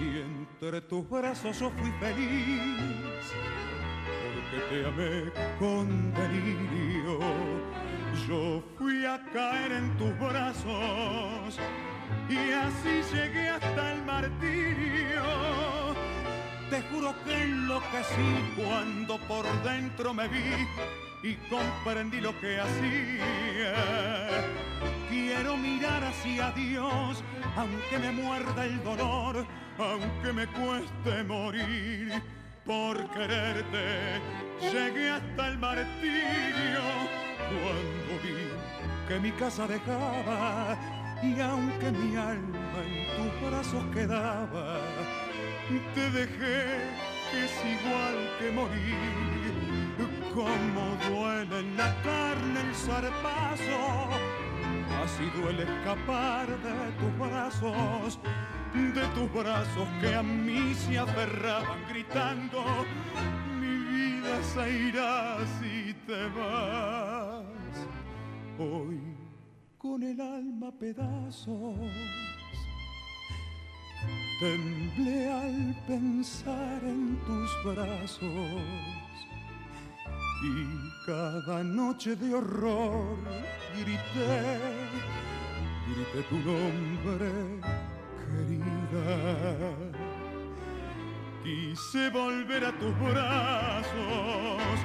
[0.00, 3.32] Y entre tus brazos yo fui feliz,
[4.34, 7.18] porque te amé con delirio.
[8.28, 11.58] Yo fui a caer en tus brazos
[12.28, 15.24] y así llegué hasta el martirio.
[16.70, 20.66] Te juro que enloquecí cuando por dentro me vi
[21.26, 23.74] y comprendí lo que hacía.
[25.08, 27.24] Quiero mirar hacia Dios,
[27.56, 29.44] aunque me muerda el dolor,
[29.76, 32.22] aunque me cueste morir.
[32.64, 34.20] Por quererte
[34.60, 36.82] llegué hasta el martirio
[37.46, 38.48] cuando vi
[39.06, 40.76] que mi casa dejaba
[41.22, 44.80] y aunque mi alma en tus brazos quedaba,
[45.94, 49.65] te dejé es igual que morir.
[50.36, 54.10] Como duele en la carne el zarpazo,
[55.02, 58.20] así duele escapar de tus brazos,
[58.74, 62.62] de tus brazos que a mí se aferraban gritando,
[63.58, 67.46] mi vida se irá si te vas.
[68.58, 69.00] Hoy
[69.78, 71.78] con el alma pedazos
[74.38, 78.95] Temblé al pensar en tus brazos
[80.46, 83.16] y cada noche de horror
[83.74, 84.58] grité,
[85.88, 87.30] grité tu nombre,
[88.22, 89.08] querida.
[91.42, 94.78] Quise volver a tus brazos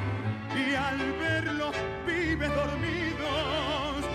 [0.55, 1.75] y al ver los
[2.05, 4.05] pibes dormidos,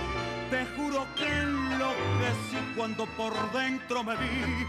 [0.51, 4.67] te juro que enloquecí cuando por dentro me vi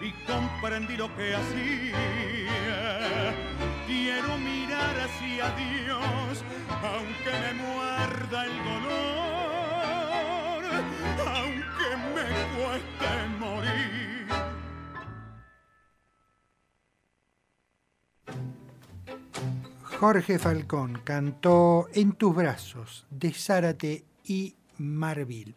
[0.00, 2.76] y comprendí lo que hacía.
[3.86, 6.42] Quiero mirar hacia Dios,
[6.82, 10.64] aunque me muerda el dolor,
[11.24, 12.26] aunque me
[12.56, 14.26] cueste morir.
[20.00, 25.54] Jorge Falcón cantó En tus brazos de Zárate y Marvil.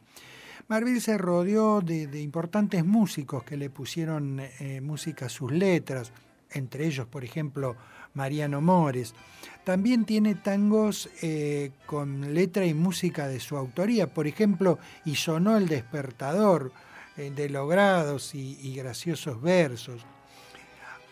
[0.68, 6.14] Marvil se rodeó de, de importantes músicos que le pusieron eh, música a sus letras,
[6.52, 7.76] entre ellos, por ejemplo,
[8.20, 9.16] Mariano Mores.
[9.64, 15.56] También tiene tangos eh, con letra y música de su autoría, por ejemplo, Y sonó
[15.56, 16.74] el despertador,
[17.16, 20.06] eh, de logrados y, graciosos versos.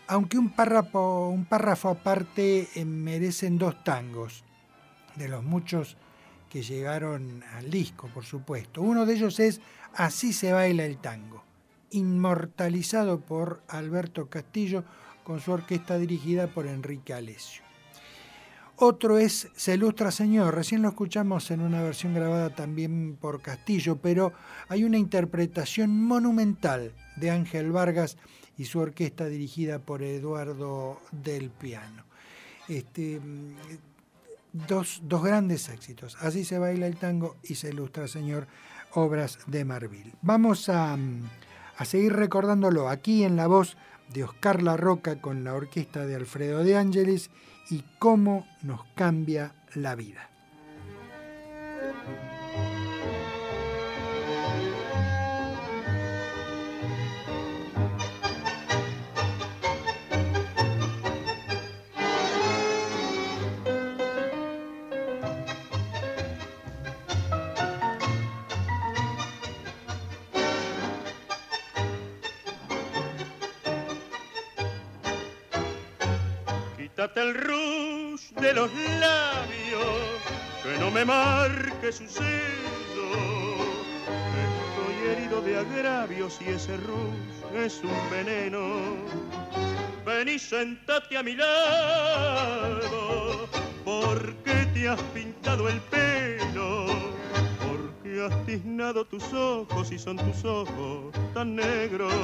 [0.06, 4.44] Aunque un párrafo, un párrafo aparte eh, merecen dos tangos,
[5.16, 5.96] de los muchos
[6.50, 8.82] que llegaron al disco, por supuesto.
[8.82, 9.60] Uno de ellos es
[9.94, 11.42] Así se baila el tango,
[11.90, 14.84] inmortalizado por Alberto Castillo
[15.28, 17.62] con su orquesta dirigida por Enrique Alessio.
[18.76, 23.96] Otro es Se ilustra Señor, recién lo escuchamos en una versión grabada también por Castillo,
[23.96, 24.32] pero
[24.68, 28.16] hay una interpretación monumental de Ángel Vargas
[28.56, 32.04] y su orquesta dirigida por Eduardo del Piano.
[32.66, 33.20] Este,
[34.54, 38.46] dos, dos grandes éxitos, Así se baila el tango y Se ilustra Señor,
[38.94, 40.14] obras de Marvil.
[40.22, 40.96] Vamos a,
[41.76, 43.76] a seguir recordándolo aquí en la voz
[44.12, 47.30] de Oscar La Roca con la orquesta de Alfredo de Ángeles
[47.70, 50.27] y cómo nos cambia la vida.
[80.88, 83.10] No me marque su sello.
[84.46, 88.96] Estoy herido de agravios y ese rouge es un veneno.
[90.06, 92.80] Ven y sentate a mi lado,
[93.84, 96.86] porque te has pintado el pelo,
[97.60, 102.14] porque has tiznado tus ojos y son tus ojos tan negros.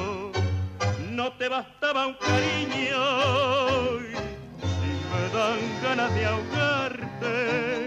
[1.11, 3.45] No te bastaba un cariño
[5.15, 7.84] me dan ganas de ahogarte,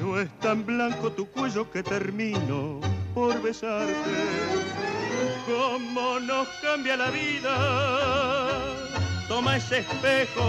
[0.00, 2.80] pero es tan blanco tu cuello que termino
[3.14, 3.92] por besarte.
[5.46, 8.58] Cómo nos cambia la vida,
[9.28, 10.42] toma ese espejo,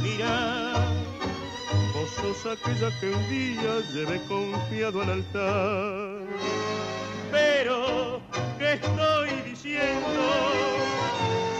[0.00, 0.74] mira.
[1.92, 6.20] Vos sos aquella que un día llevé confiado al altar.
[7.32, 8.20] Pero,
[8.58, 10.22] ¿qué estoy diciendo?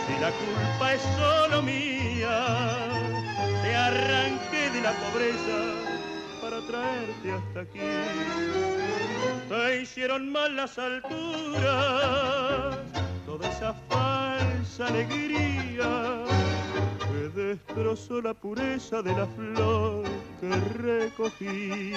[0.07, 2.47] Si la culpa es solo mía
[3.63, 5.94] te arranqué de la pobreza
[6.67, 7.79] traerte hasta aquí.
[9.49, 12.77] Te hicieron mal las alturas,
[13.27, 16.25] toda esa falsa alegría
[16.99, 20.05] que destrozó la pureza de la flor
[20.41, 20.51] que
[20.83, 21.93] recogí.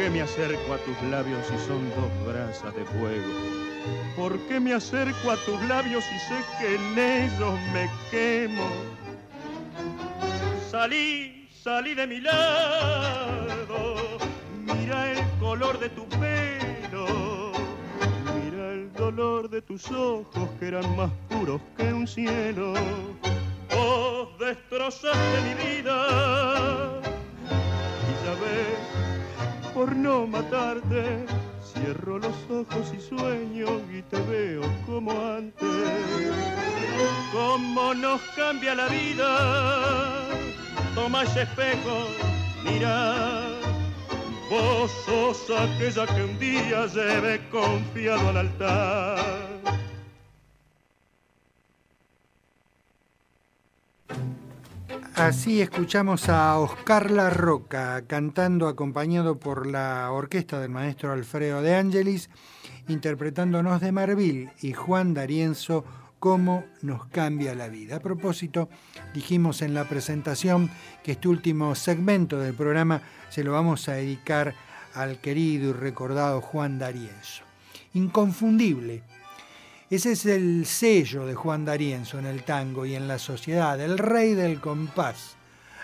[0.00, 3.34] Qué me acerco a tus labios si son dos brasas de fuego?
[4.16, 8.66] ¿Por qué me acerco a tus labios si sé que en ellos me quemo?
[10.70, 13.96] Salí, salí de mi lado,
[14.64, 17.52] mira el color de tu pelo,
[18.42, 22.72] mira el dolor de tus ojos que eran más puros que un cielo.
[23.68, 27.02] Vos destrozaste mi vida
[28.08, 29.09] y ya ves
[29.74, 31.26] por no matarte.
[31.72, 35.68] Cierro los ojos y sueño y te veo como antes.
[37.32, 40.28] Cómo nos cambia la vida.
[40.94, 42.08] Toma ese espejo,
[42.64, 43.48] mira.
[44.50, 49.40] Vos sos aquella que un día lleve confiado al altar.
[55.14, 61.74] Así escuchamos a Oscar La Roca cantando acompañado por la orquesta del maestro Alfredo de
[61.74, 62.30] Ángelis,
[62.88, 65.84] interpretándonos de Marvil y Juan D'Arienzo
[66.20, 67.96] cómo nos cambia la vida.
[67.96, 68.68] A propósito,
[69.14, 70.70] dijimos en la presentación
[71.02, 74.54] que este último segmento del programa se lo vamos a dedicar
[74.94, 77.42] al querido y recordado Juan D'Arienzo.
[77.94, 79.02] Inconfundible,
[79.96, 83.98] ese es el sello de Juan D'Arienzo en el tango y en la sociedad, el
[83.98, 85.36] rey del compás,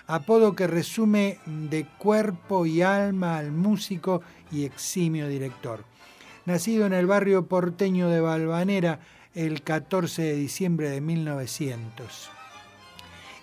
[0.07, 4.23] apodo que resume de cuerpo y alma al músico
[4.53, 5.85] y eximio director.
[6.45, 9.01] Nacido en el barrio porteño de Valvanera
[9.35, 12.31] el 14 de diciembre de 1900.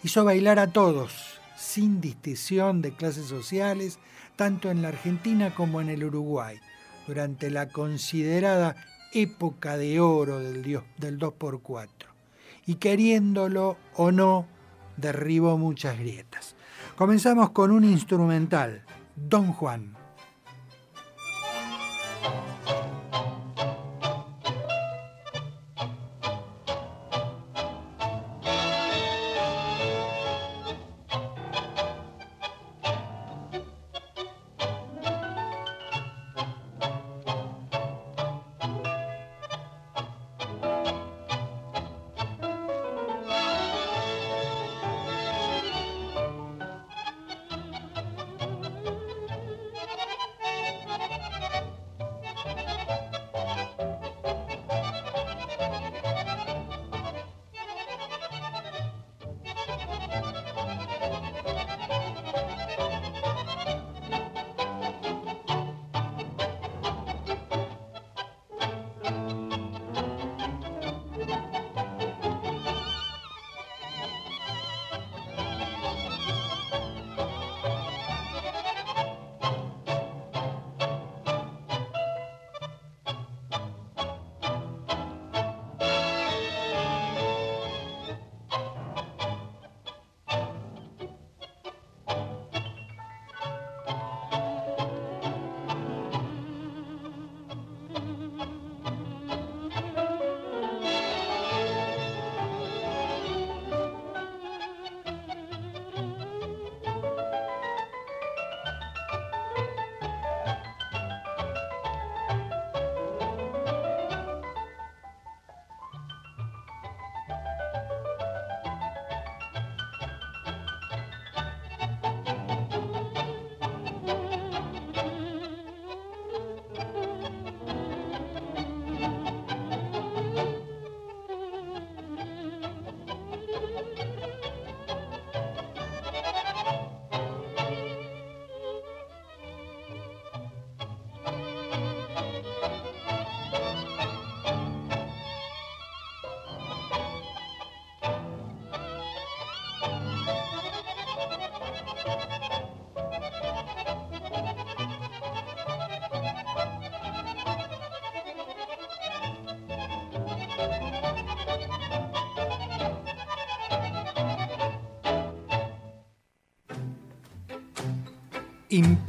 [0.03, 3.99] Hizo bailar a todos, sin distinción de clases sociales,
[4.37, 6.59] tanto en la Argentina como en el Uruguay,
[7.05, 8.77] durante la considerada
[9.13, 11.87] época de oro del, dios- del 2x4.
[12.65, 14.47] Y queriéndolo o no,
[14.97, 16.55] derribó muchas grietas.
[16.95, 18.83] Comenzamos con un instrumental,
[19.15, 19.95] Don Juan.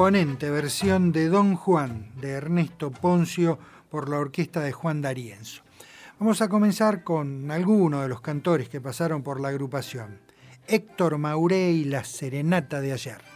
[0.05, 3.59] Versión de Don Juan de Ernesto Poncio
[3.89, 5.63] por la orquesta de Juan D'Arienzo.
[6.21, 10.21] Vamos a comenzar con algunos de los cantores que pasaron por la agrupación.
[10.67, 13.34] Héctor Mauré y la Serenata de ayer.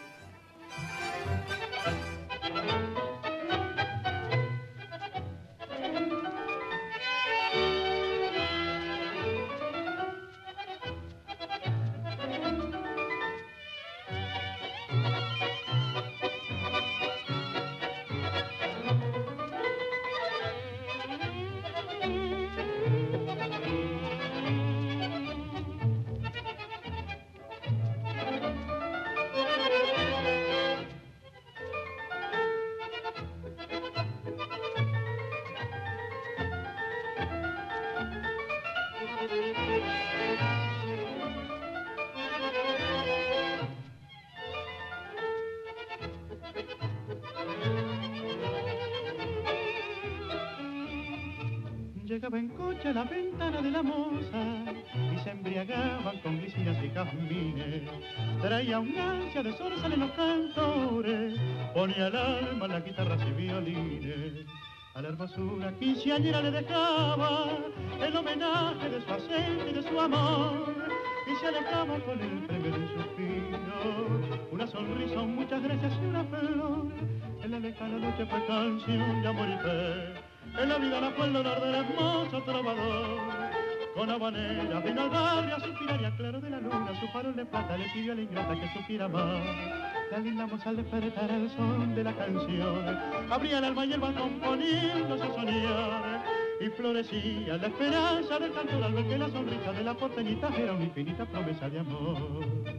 [52.31, 54.63] En coche a la ventana de la moza
[54.95, 57.91] y se embriagaban con glicinas y jazmines.
[58.43, 61.41] Traía un ansia de zorzal en los cantores,
[61.73, 64.47] ponía el alma en las guitarras y violines.
[64.95, 67.49] A la hermosura quinceañera le dejaba
[67.99, 70.75] el homenaje de su acento y de su amor
[71.27, 76.93] y se alejaba con el un suspiro, una sonrisa, muchas gracias y una flor.
[77.43, 80.28] En la lejana noche fue canción de amor y fe.
[80.61, 83.21] En la vida la fue el honor del hermoso trovador.
[83.95, 87.47] Con habanera vino al barrio a suspirar y claro de la luna su farol de
[87.47, 89.41] plata le pidió a la ingrata que supiera más.
[90.11, 92.99] La linda moza al despertar el son de la canción
[93.31, 96.25] abría el alma y el balcón poniéndose a soñar.
[96.61, 100.73] Y florecía la esperanza del cantor al ver que la sonrisa de la porteñita era
[100.73, 102.78] una infinita promesa de amor.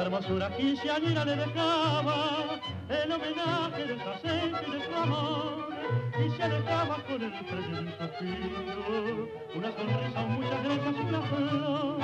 [0.00, 2.58] La hermosura quinceañera le dejaba
[2.88, 5.68] el homenaje del acento y de su amor,
[6.24, 12.00] y se alejaba con el de un suspiro, una sonrisa, muchas gracias, una flor.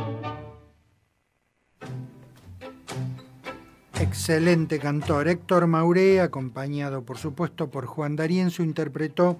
[3.98, 5.28] Excelente cantor.
[5.28, 9.38] Héctor Mauré, acompañado por supuesto por Juan D'Arienzo, interpretó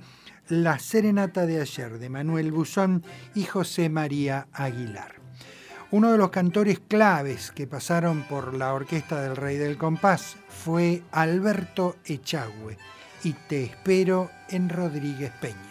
[0.49, 3.05] La Serenata de ayer de Manuel Buzón
[3.35, 5.16] y José María Aguilar.
[5.97, 11.03] Uno de los cantores claves que pasaron por la orquesta del Rey del Compás fue
[11.11, 12.77] Alberto Echagüe
[13.25, 15.66] y Te espero en Rodríguez Peña.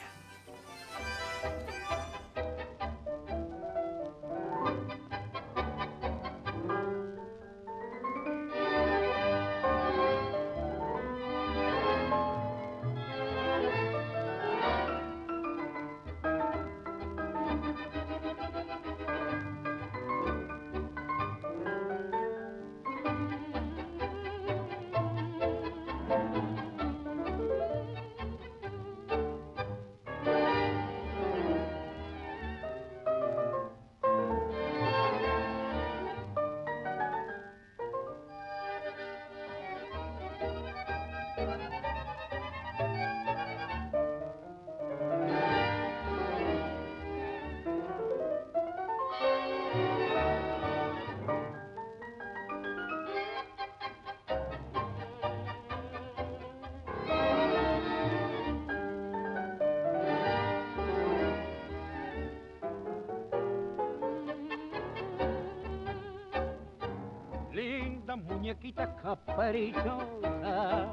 [69.45, 70.91] Caprichosa,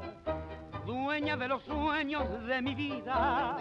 [0.85, 3.57] dueña de los sueños de mi vida,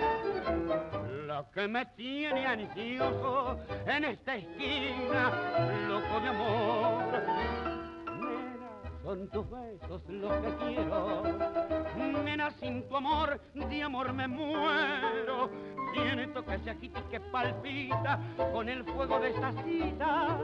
[1.26, 5.32] la que me tiene ansioso en esta esquina,
[5.88, 7.22] loco de amor.
[9.02, 11.22] Son tus besos los que quiero,
[11.96, 15.50] nena, sin tu amor, de amor me muero.
[15.94, 18.20] Siento que se agita y que palpita
[18.52, 20.38] con el fuego de esta cita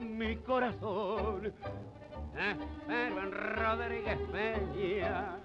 [0.00, 1.52] mi corazón.
[2.36, 5.36] Espero en Rodríguez Peña,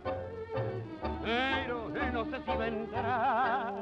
[1.22, 3.74] pero no sé si vendrá.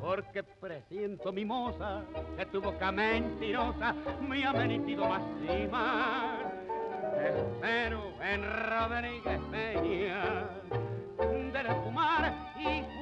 [0.00, 2.02] Porque presiento mi moza
[2.36, 6.38] que tu boca mentirosa me ha mentido más y más.
[7.16, 10.48] Espero en Rodríguez Peña,
[11.18, 12.99] de fumar y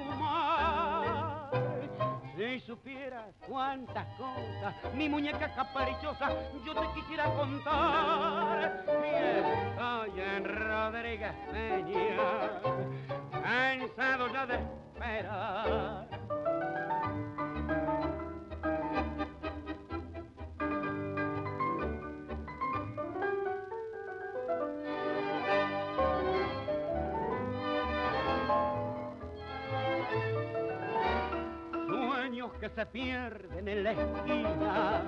[2.69, 6.28] supieras cuántas cosas mi muñeca caprichosa
[6.66, 8.85] yo te quisiera contar.
[8.86, 9.07] Y
[9.70, 12.61] estoy en Rodríguez Peña,
[13.43, 16.09] cansado ya de esperar.
[32.74, 35.03] Se pierden en la esquina,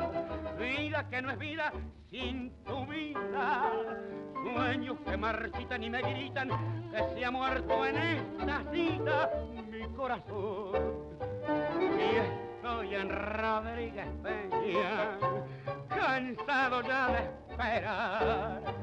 [0.58, 1.72] vida que no es vida
[2.10, 3.72] sin tu vida.
[4.42, 6.48] Sueños que marchitan y me gritan
[6.90, 9.30] que se ha muerto en esta cita
[9.70, 10.72] mi corazón.
[11.98, 15.18] Y estoy en Rodríguez Peña,
[15.88, 17.18] cansado ya de
[17.50, 18.80] esperar.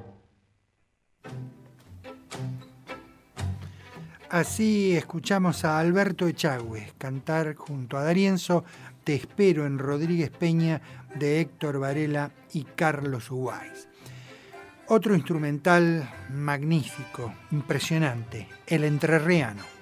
[4.30, 8.66] Así escuchamos a Alberto Echagüe cantar junto a Darienzo
[9.06, 10.82] Te espero en Rodríguez Peña
[11.16, 13.88] de Héctor Varela y Carlos Uguáis.
[14.88, 19.77] Otro instrumental magnífico, impresionante, el entrerriano.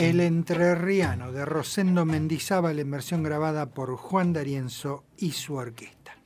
[0.00, 6.16] El Entrerriano de Rosendo Mendizábal en versión grabada por Juan D'Arienzo y su orquesta.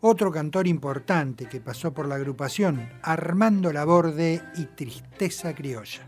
[0.00, 6.04] Otro cantor importante que pasó por la agrupación, Armando Laborde y Tristeza Criolla.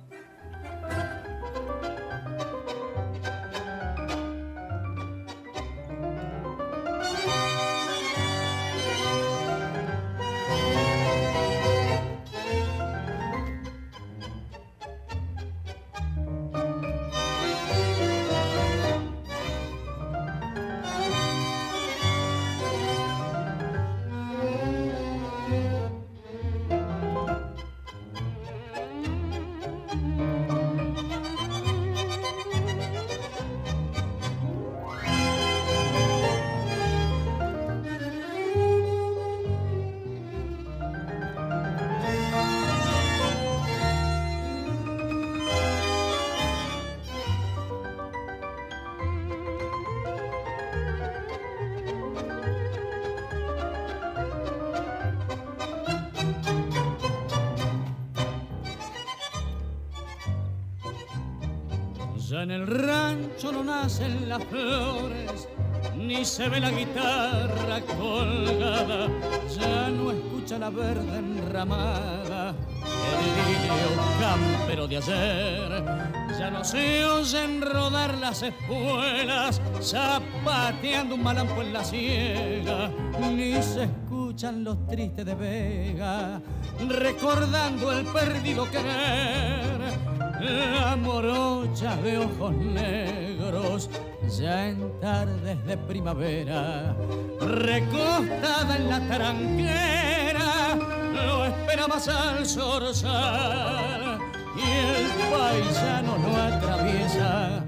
[84.65, 86.41] Los tristes de Vega,
[86.89, 89.93] recordando el perdido querer.
[90.41, 93.91] La morocha de ojos negros,
[94.39, 96.97] ya en tardes de primavera,
[97.41, 100.79] recostada en la tranquera,
[101.13, 104.19] lo esperabas al zorzal.
[104.57, 107.65] Y el paisano no atraviesa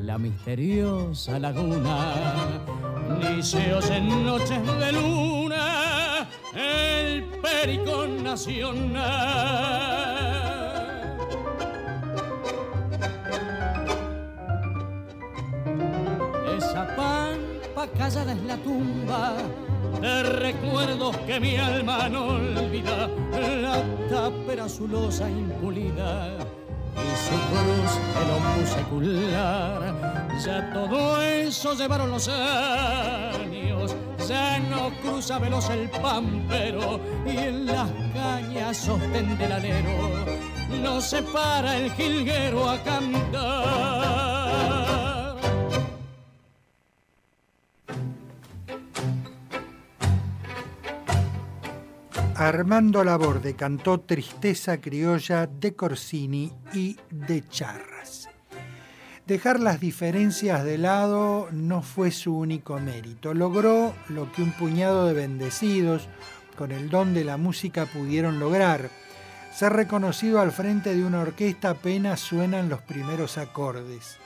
[0.00, 2.14] la misteriosa laguna,
[3.20, 5.31] ni se oyen noches de luna
[7.62, 9.02] pericón nacional.
[16.58, 19.34] Esa pampa callada es la tumba
[20.00, 23.08] de recuerdos que mi alma no olvida.
[23.30, 23.80] La
[24.10, 26.36] tapera azulosa impulida
[26.96, 27.92] y su cruz
[28.58, 29.80] el secular.
[30.44, 33.51] Ya todo eso llevaron los años,
[34.28, 40.42] ya no cruza veloz el pampero y en las cañas sostén del alero
[40.82, 44.22] no se para el jilguero a cantar.
[52.34, 58.21] Armando Laborde cantó Tristeza Criolla de Corsini y de Charras.
[59.26, 63.34] Dejar las diferencias de lado no fue su único mérito.
[63.34, 66.08] Logró lo que un puñado de bendecidos
[66.56, 68.90] con el don de la música pudieron lograr.
[69.54, 74.16] Ser reconocido al frente de una orquesta apenas suenan los primeros acordes.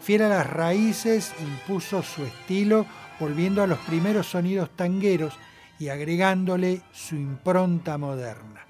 [0.00, 2.84] Fiel a las raíces, impuso su estilo
[3.20, 5.34] volviendo a los primeros sonidos tangueros
[5.78, 8.66] y agregándole su impronta moderna.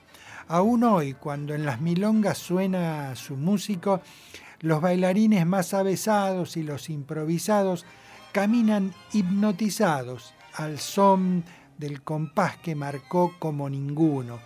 [0.48, 4.02] Aún hoy, cuando en las milongas suena su músico,
[4.62, 7.84] los bailarines más avesados y los improvisados
[8.32, 11.44] caminan hipnotizados al son
[11.76, 14.38] del compás que marcó como ninguno.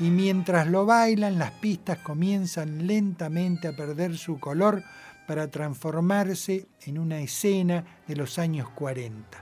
[0.00, 4.82] Y mientras lo bailan, las pistas comienzan lentamente a perder su color
[5.26, 9.38] para transformarse en una escena de los años 40.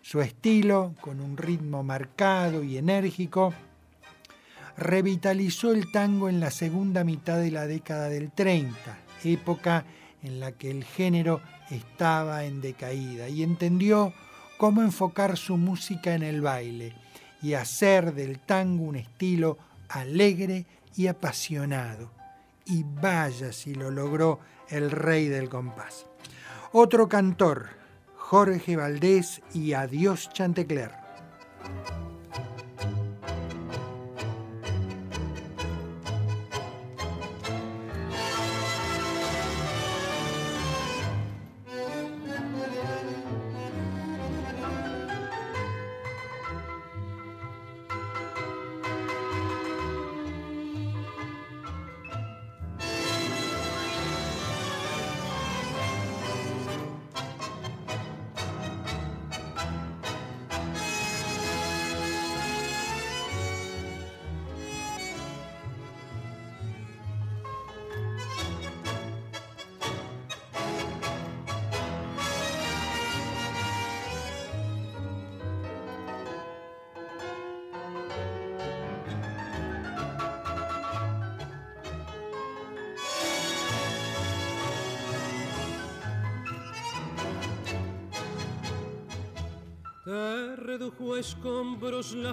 [0.00, 3.52] Su estilo, con un ritmo marcado y enérgico,
[4.78, 8.74] revitalizó el tango en la segunda mitad de la década del 30,
[9.24, 9.84] época
[10.22, 11.40] en la que el género
[11.70, 14.12] estaba en decaída, y entendió
[14.56, 16.94] cómo enfocar su música en el baile
[17.42, 19.58] y hacer del tango un estilo
[19.88, 20.66] alegre
[20.96, 22.10] y apasionado.
[22.66, 26.06] Y vaya si lo logró el rey del compás.
[26.72, 27.68] Otro cantor,
[28.16, 30.90] Jorge Valdés y Adiós Chantecler.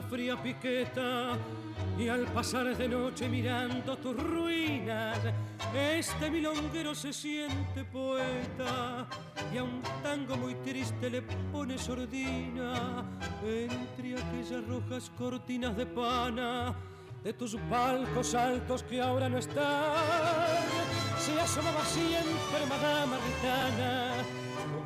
[0.10, 1.38] Fría piqueta
[1.98, 5.18] y al pasar de noche mirando tus ruinas,
[5.74, 9.08] este milonguero se siente poeta
[9.54, 13.06] y a un tango muy triste le pone sordina
[13.44, 16.76] entre aquellas rojas cortinas de pana
[17.26, 19.96] de tus palcos altos que ahora no están.
[21.18, 24.15] Se asomaba siempre Madama Ritana,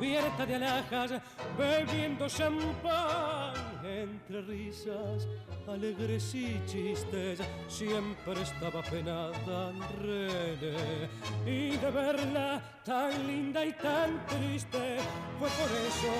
[0.00, 1.12] cubierta de alhajas,
[1.58, 3.52] bebiendo champán.
[3.84, 5.28] Entre risas,
[5.68, 11.08] alegres y chistes, siempre estaba penada René.
[11.44, 14.96] Y de verla tan linda y tan triste,
[15.38, 16.12] fue por eso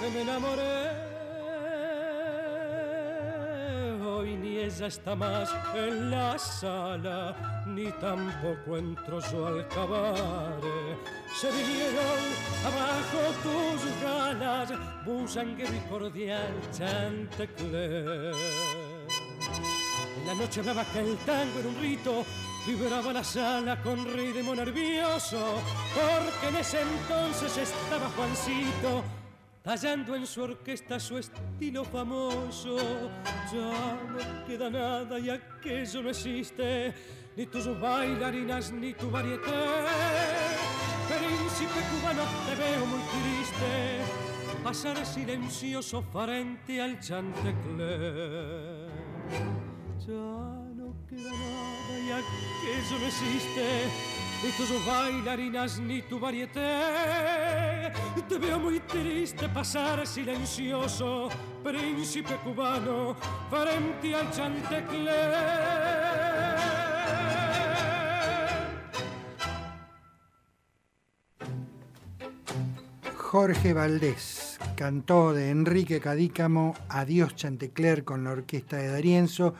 [0.00, 1.13] que me enamoré.
[4.24, 10.96] Hoy ni ella está más en la sala, ni tampoco entró su alcabare.
[11.34, 12.22] Se vinieron
[12.64, 14.72] abajo tus ganas,
[15.04, 18.34] busanguero y cordial Chantecler.
[20.16, 22.24] En la noche hablaba que el tango era un rito,
[22.66, 25.60] vibraba la sala con ritmo nervioso,
[25.94, 29.04] porque en ese entonces estaba Juancito
[29.64, 32.76] tallando en su orquesta su estilo famoso.
[33.50, 36.92] Ya no queda nada y aquello no existe,
[37.34, 39.50] ni tus bailarinas ni tu varieté.
[41.08, 44.00] Príncipe cubano, te veo muy triste,
[44.62, 48.88] pasar silencioso frente al chantecler.
[50.06, 50.53] Ya
[51.14, 53.88] queda nada y aquello no existe
[54.42, 57.92] ni tus bailarinas ni tu varieté.
[58.28, 61.28] Te veo muy triste pasar silencioso,
[61.62, 63.16] príncipe cubano,
[63.48, 65.74] frente al chantecler.
[73.16, 79.54] Jorge Valdés cantó de Enrique Cadícamo Adiós Chantecler con la orquesta de Darienzo.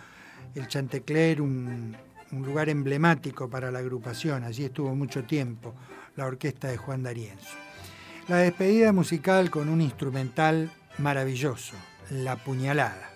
[0.55, 1.97] El Chantecler, un,
[2.33, 5.75] un lugar emblemático para la agrupación, allí estuvo mucho tiempo
[6.17, 7.57] la orquesta de Juan D'Arienzo.
[8.29, 11.75] La despedida musical con un instrumental maravilloso,
[12.11, 13.14] La Puñalada.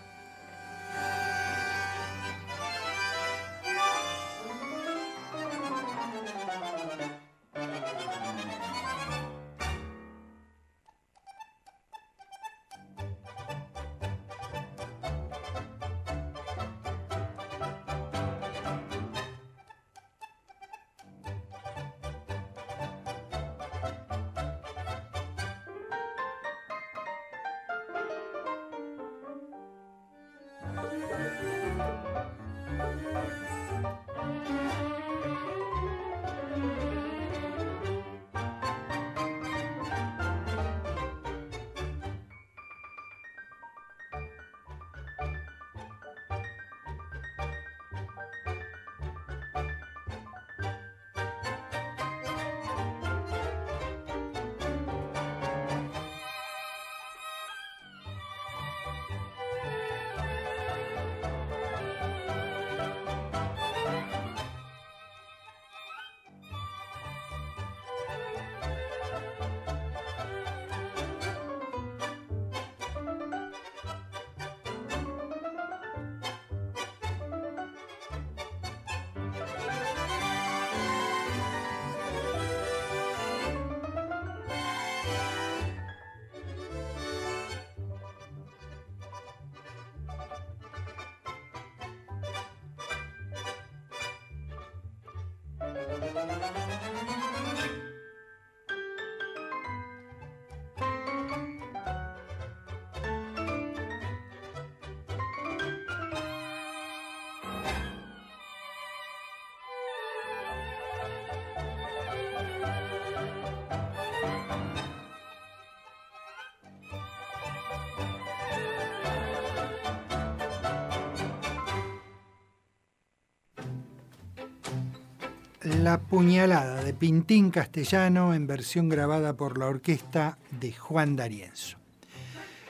[125.89, 131.79] La puñalada de Pintín Castellano en versión grabada por la orquesta de Juan D'Arienzo.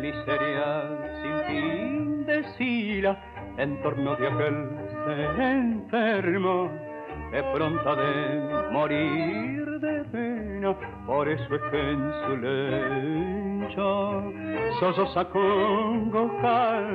[0.00, 0.88] Miseria
[1.22, 3.12] sin fin desila
[3.58, 4.56] en torno de aquel
[5.38, 6.70] enfermo
[7.32, 10.74] de pronto de morir de pena
[11.06, 13.88] por eso es que en su lecho
[14.80, 16.90] sosos congojado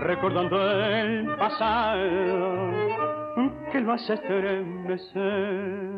[0.00, 2.70] recordando el pasado
[3.72, 5.93] que lo hace estremecer